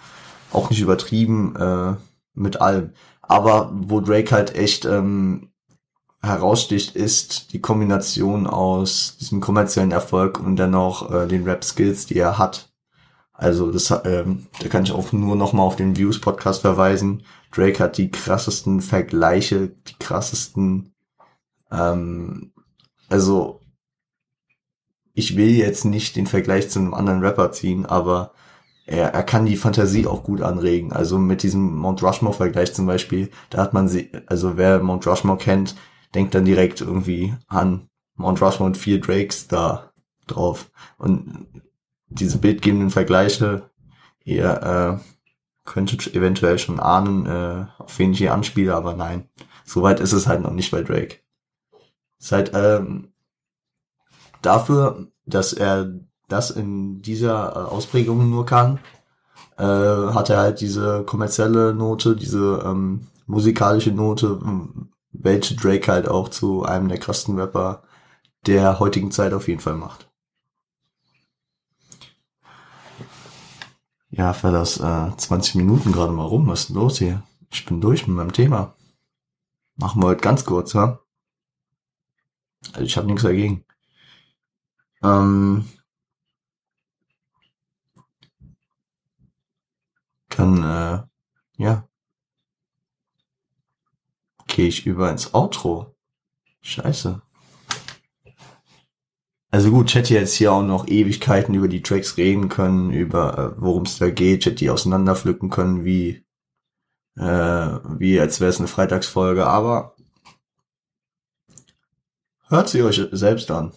auch 0.52 0.69
nicht 0.69 0.82
übertrieben 0.82 1.56
äh, 1.56 1.96
mit 2.34 2.60
allem. 2.60 2.91
Aber 3.22 3.72
wo 3.74 4.02
Drake 4.02 4.32
halt 4.32 4.54
echt 4.56 4.86
ähm, 4.86 5.53
heraussticht, 6.24 6.96
ist 6.96 7.52
die 7.54 7.62
Kombination 7.62 8.48
aus 8.48 9.18
diesem 9.20 9.42
kommerziellen 9.42 9.92
Erfolg 9.92 10.40
und 10.40 10.56
dann 10.56 10.74
auch 10.74 11.12
äh, 11.12 11.28
den 11.28 11.44
Rap-Skills, 11.44 12.06
die 12.06 12.18
er 12.18 12.38
hat. 12.38 12.72
Also 13.34 13.72
das, 13.72 13.94
ähm, 14.06 14.48
da 14.62 14.70
kann 14.70 14.84
ich 14.84 14.94
auch 14.94 15.12
nur 15.12 15.36
noch 15.36 15.54
mal 15.54 15.64
auf 15.64 15.76
den 15.76 15.98
Views-Podcast 15.98 16.62
verweisen. 16.62 17.24
Drake 17.52 17.84
hat 17.84 17.98
die 17.98 18.10
krassesten 18.10 18.80
Vergleiche, 18.80 19.70
die 19.88 19.96
krassesten, 20.00 20.94
ähm, 21.72 22.54
also 23.10 23.60
ich 25.14 25.36
will 25.36 25.50
jetzt 25.50 25.84
nicht 25.84 26.16
den 26.16 26.28
Vergleich 26.28 26.70
zu 26.70 26.80
einem 26.80 26.94
anderen 26.94 27.22
Rapper 27.22 27.52
ziehen, 27.52 27.86
aber 27.86 28.32
er, 28.86 29.14
er 29.14 29.24
kann 29.24 29.46
die 29.46 29.58
Fantasie 29.58 30.08
auch 30.08 30.24
gut 30.24 30.42
anregen. 30.42 30.94
Also 30.94 31.18
mit 31.18 31.44
diesem 31.44 31.76
Mount 31.76 32.02
Rushmore-Vergleich 32.02 32.74
zum 32.74 32.86
Beispiel, 32.86 33.30
da 33.50 33.60
hat 33.62 33.74
man 33.74 33.88
sie, 33.88 34.12
also 34.28 34.58
wer 34.58 34.80
Mount 34.80 35.06
Rushmore 35.06 35.38
kennt, 35.38 35.76
denkt 36.13 36.36
dann 36.36 36.45
direkt 36.45 36.82
irgendwie 36.82 37.36
an 37.47 37.89
Mount 38.15 38.41
Rushmore 38.41 38.67
und 38.67 38.78
vier 38.78 38.99
Drakes 38.99 39.47
da 39.47 39.91
drauf. 40.28 40.69
Und 40.97 41.47
diese 42.08 42.38
bildgebenden 42.38 42.91
Vergleiche, 42.91 43.69
ihr 44.23 45.02
äh, 45.02 45.04
könntet 45.65 46.13
eventuell 46.15 46.60
schon 46.60 46.80
ahnen, 46.80 47.26
äh, 47.26 47.65
auf 47.78 47.97
wen 47.97 48.12
ich 48.12 48.19
hier 48.19 48.34
anspiele, 48.34 48.76
aber 48.76 48.93
nein. 48.93 49.30
Soweit 49.65 49.99
ist 49.99 50.13
es 50.13 50.28
halt 50.28 50.41
noch 50.41 50.52
nicht 50.52 50.71
bei 50.71 50.84
Drake. 50.84 51.19
Ist 52.19 52.32
halt, 52.32 52.52
ähm, 52.54 53.13
dafür, 54.41 55.08
dass 55.26 55.54
er 55.54 55.91
das 56.28 56.52
in 56.52 57.02
dieser 57.02 57.56
äh, 57.56 57.60
Ausprägung 57.69 58.30
nur 58.30 58.45
kann, 58.45 58.80
äh, 59.58 59.63
hat 59.63 60.30
er 60.30 60.38
halt 60.38 60.62
diese 60.62 61.04
kommerzielle 61.04 61.73
Note, 61.73 62.15
diese 62.15 62.63
ähm, 62.65 63.08
musikalische 63.26 63.91
Note, 63.91 64.39
welche 65.13 65.56
Drake 65.56 65.91
halt 65.91 66.08
auch 66.08 66.30
zu 66.30 66.63
einem 66.63 66.89
der 66.89 66.99
krassen 66.99 67.39
Rapper 67.39 67.84
der 68.45 68.80
heutigen 68.80 69.12
Zeit 69.12 69.34
auf 69.34 69.47
jeden 69.47 69.62
Fall 69.62 69.76
macht. 69.76 70.10
Ja, 74.10 74.34
für 74.34 74.52
das 74.52 74.78
äh, 74.80 75.17
20 75.17 75.56
Minuten 75.56 75.91
gerade 75.91 76.12
mal 76.13 76.26
rum. 76.26 76.47
Was 76.47 76.62
ist 76.62 76.69
denn 76.69 76.76
los 76.76 76.99
hier? 76.99 77.23
Ich 77.52 77.65
bin 77.65 77.82
durch 77.82 78.08
mit 78.08 78.15
meinem 78.15 78.34
Thema. 78.34 78.76
Machen 79.76 80.02
wir 80.02 80.08
heute 80.08 80.21
ganz 80.21 80.45
kurz, 80.45 80.73
ja? 80.73 80.99
Also 82.73 82.82
ich 82.84 82.95
habe 82.97 83.08
nichts 83.08 83.23
dagegen. 83.23 83.65
Ähm, 85.02 85.65
dann, 90.30 90.63
äh, 90.63 91.04
ja. 91.58 91.88
Gehe 94.54 94.68
ich 94.68 94.86
über 94.86 95.10
ins 95.10 95.34
Outro. 95.34 95.96
Scheiße. 96.62 97.22
Also 99.50 99.72
gut, 99.72 99.89
ich 99.89 99.96
hätte 99.96 100.13
jetzt 100.13 100.36
hier 100.36 100.54
auch 100.54 100.62
noch 100.62 100.88
Ewigkeiten 100.88 101.56
über 101.56 101.68
die 101.68 101.82
Tracks 101.82 102.18
reden 102.18 102.50
können, 102.50 102.92
über 102.92 103.38
äh, 103.38 103.62
worum 103.62 103.84
es 103.84 103.98
da 103.98 104.10
geht, 104.10 104.39
ich 104.39 104.46
hätte 104.46 104.58
die 104.58 104.70
auseinanderpflücken 104.70 105.50
können, 105.50 105.86
wie, 105.86 106.24
äh, 107.18 107.80
wie 107.98 108.20
als 108.20 108.39
wäre 108.39 108.50
es 108.50 108.60
eine 108.60 108.68
Freitagsfolge, 108.68 109.46
aber 109.46 109.96
hört 112.48 112.70
sie 112.70 112.84
euch 112.84 113.02
selbst 113.12 113.50
an 113.52 113.74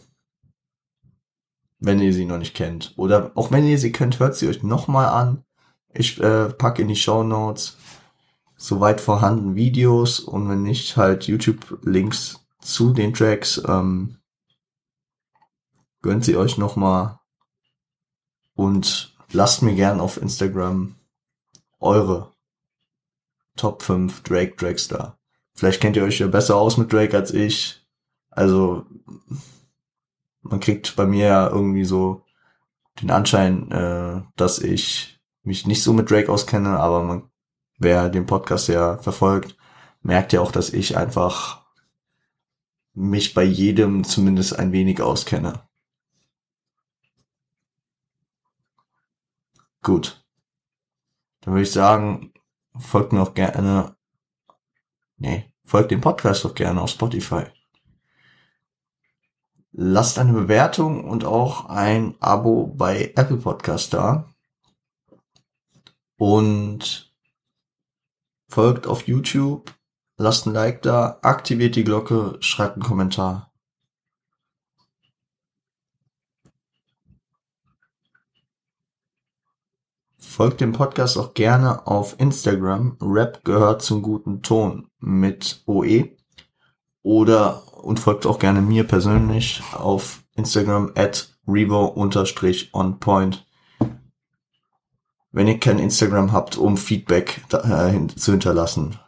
wenn 1.79 2.01
ihr 2.01 2.13
sie 2.13 2.25
noch 2.25 2.39
nicht 2.39 2.55
kennt. 2.55 2.95
Oder 2.97 3.33
auch 3.35 3.51
wenn 3.51 3.67
ihr 3.67 3.79
sie 3.79 3.93
kennt, 3.93 4.19
hört 4.19 4.37
sie 4.37 4.49
euch 4.49 4.63
nochmal 4.63 5.09
an. 5.09 5.45
Ich 5.93 6.21
äh, 6.21 6.49
packe 6.51 6.83
in 6.83 6.89
die 6.89 6.97
Show 6.97 7.23
Notes 7.23 7.77
soweit 8.57 9.01
vorhanden 9.01 9.55
Videos 9.55 10.21
und 10.21 10.49
wenn 10.49 10.63
nicht, 10.63 10.97
halt 10.97 11.27
YouTube-Links 11.27 12.47
zu 12.61 12.93
den 12.93 13.15
Tracks. 13.15 13.63
Ähm, 13.67 14.19
gönnt 16.03 16.25
sie 16.25 16.37
euch 16.37 16.59
nochmal 16.59 17.21
und 18.55 19.15
lasst 19.33 19.63
mir 19.63 19.75
gern 19.75 20.01
auf 20.01 20.21
Instagram 20.21 20.95
eure 21.81 22.33
Top 23.57 23.83
5 23.83 24.23
Drake 24.23 24.57
Tracks 24.57 24.89
da. 24.89 25.19
Vielleicht 25.55 25.81
kennt 25.81 25.97
ihr 25.97 26.05
euch 26.05 26.19
ja 26.19 26.27
besser 26.27 26.57
aus 26.57 26.77
mit 26.77 26.93
Drake 26.93 27.17
als 27.17 27.33
ich. 27.33 27.87
Also 28.31 28.85
man 30.43 30.61
kriegt 30.61 30.97
bei 30.97 31.07
mir 31.07 31.27
ja 31.27 31.49
irgendwie 31.49 31.85
so 31.85 32.23
den 33.01 33.11
Anschein, 33.11 33.71
äh, 33.73 34.23
dass 34.37 34.59
ich 34.59 35.19
mich 35.43 35.67
nicht 35.67 35.83
so 35.83 35.93
mit 35.93 36.11
Drake 36.11 36.31
auskenne, 36.31 36.79
aber 36.79 37.03
man, 37.03 37.31
wer 37.79 38.09
den 38.09 38.27
Podcast 38.27 38.69
ja 38.69 38.99
verfolgt, 38.99 39.57
merkt 40.03 40.33
ja 40.33 40.41
auch, 40.41 40.53
dass 40.53 40.71
ich 40.71 40.97
einfach 40.97 41.67
mich 42.95 43.35
bei 43.35 43.45
jedem 43.45 44.05
zumindest 44.05 44.59
ein 44.59 44.73
wenig 44.73 45.03
auskenne. 45.03 45.63
Gut. 49.83 50.25
Dann 51.41 51.55
würde 51.55 51.63
ich 51.63 51.71
sagen, 51.71 52.33
folgt 52.77 53.13
mir 53.13 53.23
auch 53.23 53.35
gerne, 53.35 53.97
nee, 55.17 55.53
folgt 55.65 55.91
dem 55.91 56.01
Podcast 56.01 56.45
doch 56.45 56.55
gerne 56.55 56.81
auf 56.81 56.91
Spotify. 56.91 57.45
Lasst 59.71 60.19
eine 60.19 60.33
Bewertung 60.33 61.05
und 61.05 61.25
auch 61.25 61.67
ein 61.67 62.15
Abo 62.21 62.67
bei 62.67 63.13
Apple 63.15 63.37
Podcast 63.37 63.93
da. 63.93 64.35
Und 66.17 67.06
folgt 68.57 68.87
auf 68.87 69.07
YouTube, 69.07 69.75
lasst 70.17 70.47
ein 70.47 70.55
Like 70.55 70.81
da, 70.81 71.19
aktiviert 71.21 71.77
die 71.77 71.85
Glocke, 71.85 72.39
schreibt 72.41 72.77
einen 72.77 72.83
Kommentar. 72.83 73.53
Folgt 80.17 80.63
dem 80.63 80.73
Podcast 80.73 81.19
auch 81.19 81.35
gerne 81.35 81.87
auf 81.87 82.19
Instagram. 82.19 82.97
Rap 83.03 83.45
gehört 83.45 83.83
zum 83.83 84.01
guten 84.01 84.41
Ton 84.41 84.89
mit 85.01 85.63
OE. 85.67 86.17
Oder, 87.03 87.63
und 87.85 88.01
folgt 88.01 88.25
auch 88.25 88.39
gerne 88.39 88.63
mir 88.63 88.85
persönlich 88.85 89.63
auf 89.75 90.25
Instagram 90.35 90.93
at 90.95 91.37
revo-onpoint. 91.47 93.46
Wenn 95.37 95.49
ihr 95.49 95.61
kein 95.61 95.79
Instagram 95.79 96.33
habt, 96.33 96.57
um 96.57 96.79
Feedback 96.79 97.45
da, 97.51 97.91
äh, 97.91 98.07
zu 98.07 98.31
hinterlassen, 98.31 98.99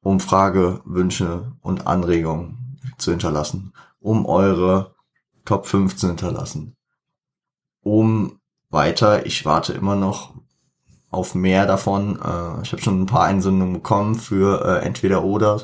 um 0.00 0.20
Frage, 0.20 0.80
Wünsche 0.84 1.56
und 1.60 1.88
Anregungen 1.88 2.78
zu 2.98 3.10
hinterlassen, 3.10 3.72
um 3.98 4.26
eure 4.26 4.94
Top 5.44 5.66
5 5.66 5.96
zu 5.96 6.06
hinterlassen, 6.06 6.76
um 7.80 8.38
weiter. 8.70 9.26
Ich 9.26 9.44
warte 9.44 9.72
immer 9.72 9.96
noch 9.96 10.34
auf 11.10 11.34
mehr 11.34 11.66
davon. 11.66 12.20
Äh, 12.20 12.62
ich 12.62 12.70
habe 12.70 12.80
schon 12.80 13.02
ein 13.02 13.06
paar 13.06 13.24
Einsendungen 13.24 13.74
bekommen 13.74 14.14
für 14.14 14.64
äh, 14.64 14.86
entweder 14.86 15.24
oder. 15.24 15.62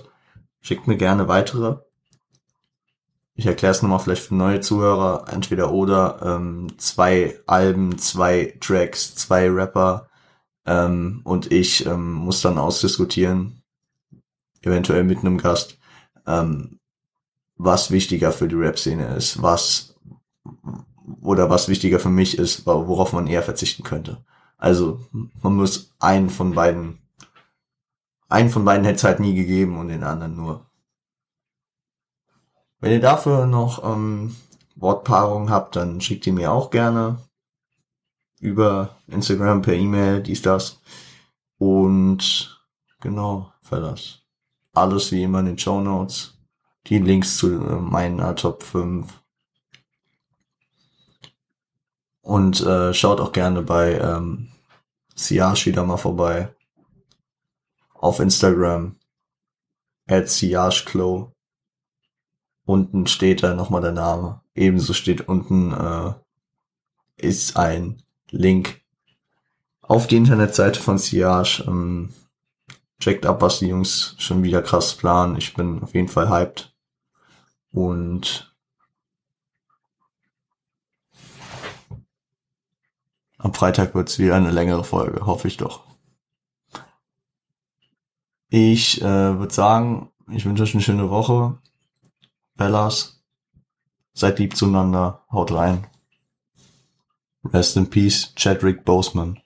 Schickt 0.63 0.89
mir 0.89 0.97
gerne 0.97 1.29
weitere. 1.29 1.77
Ich 3.39 3.47
erkläre 3.47 3.71
es 3.71 3.83
nochmal 3.83 4.01
vielleicht 4.01 4.25
für 4.25 4.35
neue 4.35 4.61
Zuhörer. 4.61 5.27
Entweder 5.33 5.71
oder 5.71 6.19
ähm, 6.25 6.77
zwei 6.77 7.39
Alben, 7.47 7.97
zwei 7.97 8.57
Tracks, 8.61 9.15
zwei 9.15 9.49
Rapper 9.49 10.09
ähm, 10.67 11.21
und 11.23 11.53
ich 11.53 11.87
ähm, 11.87 12.15
muss 12.15 12.41
dann 12.41 12.59
ausdiskutieren, 12.59 13.63
eventuell 14.63 15.05
mit 15.05 15.21
einem 15.21 15.39
Gast, 15.39 15.79
ähm, 16.27 16.81
was 17.57 17.93
wichtiger 17.93 18.33
für 18.33 18.49
die 18.49 18.57
Rap-Szene 18.57 19.15
ist, 19.15 19.41
was 19.41 19.95
oder 21.23 21.49
was 21.49 21.69
wichtiger 21.69 22.01
für 22.01 22.11
mich 22.11 22.39
ist, 22.39 22.67
worauf 22.67 23.13
man 23.13 23.29
eher 23.29 23.45
verzichten 23.45 23.85
könnte. 23.85 24.25
Also 24.57 25.01
man 25.13 25.55
muss 25.55 25.95
einen 26.01 26.29
von 26.29 26.57
beiden, 26.57 26.99
einen 28.29 28.51
von 28.51 28.65
beiden 28.65 28.85
hätte 28.85 28.97
es 28.97 29.05
halt 29.05 29.21
nie 29.21 29.37
gegeben 29.37 29.79
und 29.79 29.89
den 29.89 30.03
anderen 30.03 30.35
nur. 30.35 30.68
Wenn 32.81 32.93
ihr 32.93 33.01
dafür 33.01 33.47
noch 33.47 33.85
ähm, 33.85 34.37
Wortpaarungen 34.77 35.51
habt, 35.51 35.77
dann 35.77 36.01
schickt 36.01 36.27
ihr 36.27 36.33
mir 36.33 36.53
auch 36.53 36.71
gerne 36.71 37.19
über 38.41 38.97
Instagram, 39.09 39.63
per 39.63 39.75
E-Mail, 39.75 40.23
dies, 40.23 40.43
das. 40.43 40.81
Und 41.59 42.63
genau, 43.01 43.53
Fellas. 43.63 44.21
Alles 44.75 45.11
wie 45.11 45.25
immer 45.25 45.41
in 45.41 45.47
den 45.47 45.59
Show 45.59 45.81
Notes. 45.81 46.39
Die 46.87 46.99
Links 46.99 47.37
zu 47.37 47.49
äh, 47.49 47.81
meinen 47.81 48.37
Top 48.37 48.63
5 48.63 49.13
und 52.29 52.61
äh, 52.61 52.93
schaut 52.93 53.21
auch 53.21 53.33
gerne 53.33 53.63
bei 53.63 53.99
ähm, 53.99 54.49
Siage 55.15 55.65
wieder 55.65 55.83
mal 55.85 55.97
vorbei. 55.97 56.55
Auf 57.95 58.21
Instagram. 58.21 58.97
At 60.07 60.29
SiageClo. 60.29 61.33
Unten 62.69 63.07
steht 63.07 63.43
da 63.43 63.55
nochmal 63.55 63.81
der 63.81 63.93
Name. 63.93 64.43
Ebenso 64.55 64.93
steht 64.93 65.27
unten 65.27 65.73
äh, 65.73 66.13
ist 67.17 67.57
ein 67.57 68.03
Link 68.31 68.83
auf 69.81 70.07
die 70.07 70.19
Internetseite 70.19 70.79
von 70.79 70.99
Siage. 70.99 71.65
Ähm, 71.67 72.13
checkt 73.01 73.25
ab, 73.25 73.41
was 73.41 73.61
die 73.61 73.69
Jungs 73.69 74.17
schon 74.19 74.43
wieder 74.43 74.61
krass 74.61 74.95
planen. 74.95 75.37
Ich 75.39 75.55
bin 75.55 75.83
auf 75.83 75.95
jeden 75.95 76.09
Fall 76.09 76.29
hyped. 76.29 76.75
Und 77.73 78.55
Am 83.39 83.55
Freitag 83.55 83.95
wird 83.95 84.11
es 84.11 84.19
wieder 84.19 84.35
eine 84.35 84.51
längere 84.51 84.85
Folge, 84.85 85.25
hoffe 85.25 85.49
ich 85.49 85.57
doch. 85.57 85.85
Ich 88.51 89.01
äh, 89.01 89.39
würde 89.39 89.55
sagen, 89.55 90.11
ich 90.31 90.45
wünsche 90.45 90.65
euch 90.65 90.75
eine 90.75 90.83
schöne 90.83 91.09
Woche. 91.09 91.57
Bellas, 92.59 93.23
seid 94.15 94.41
lieb 94.41 94.57
zueinander, 94.57 95.23
haut 95.31 95.53
rein. 95.53 95.87
Rest 97.45 97.77
in 97.77 97.89
Peace, 97.89 98.35
Chadwick 98.35 98.85
Boseman. 98.85 99.41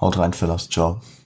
Haut 0.00 0.16
rein, 0.16 0.32
Fellas, 0.32 0.70
ciao. 0.70 1.02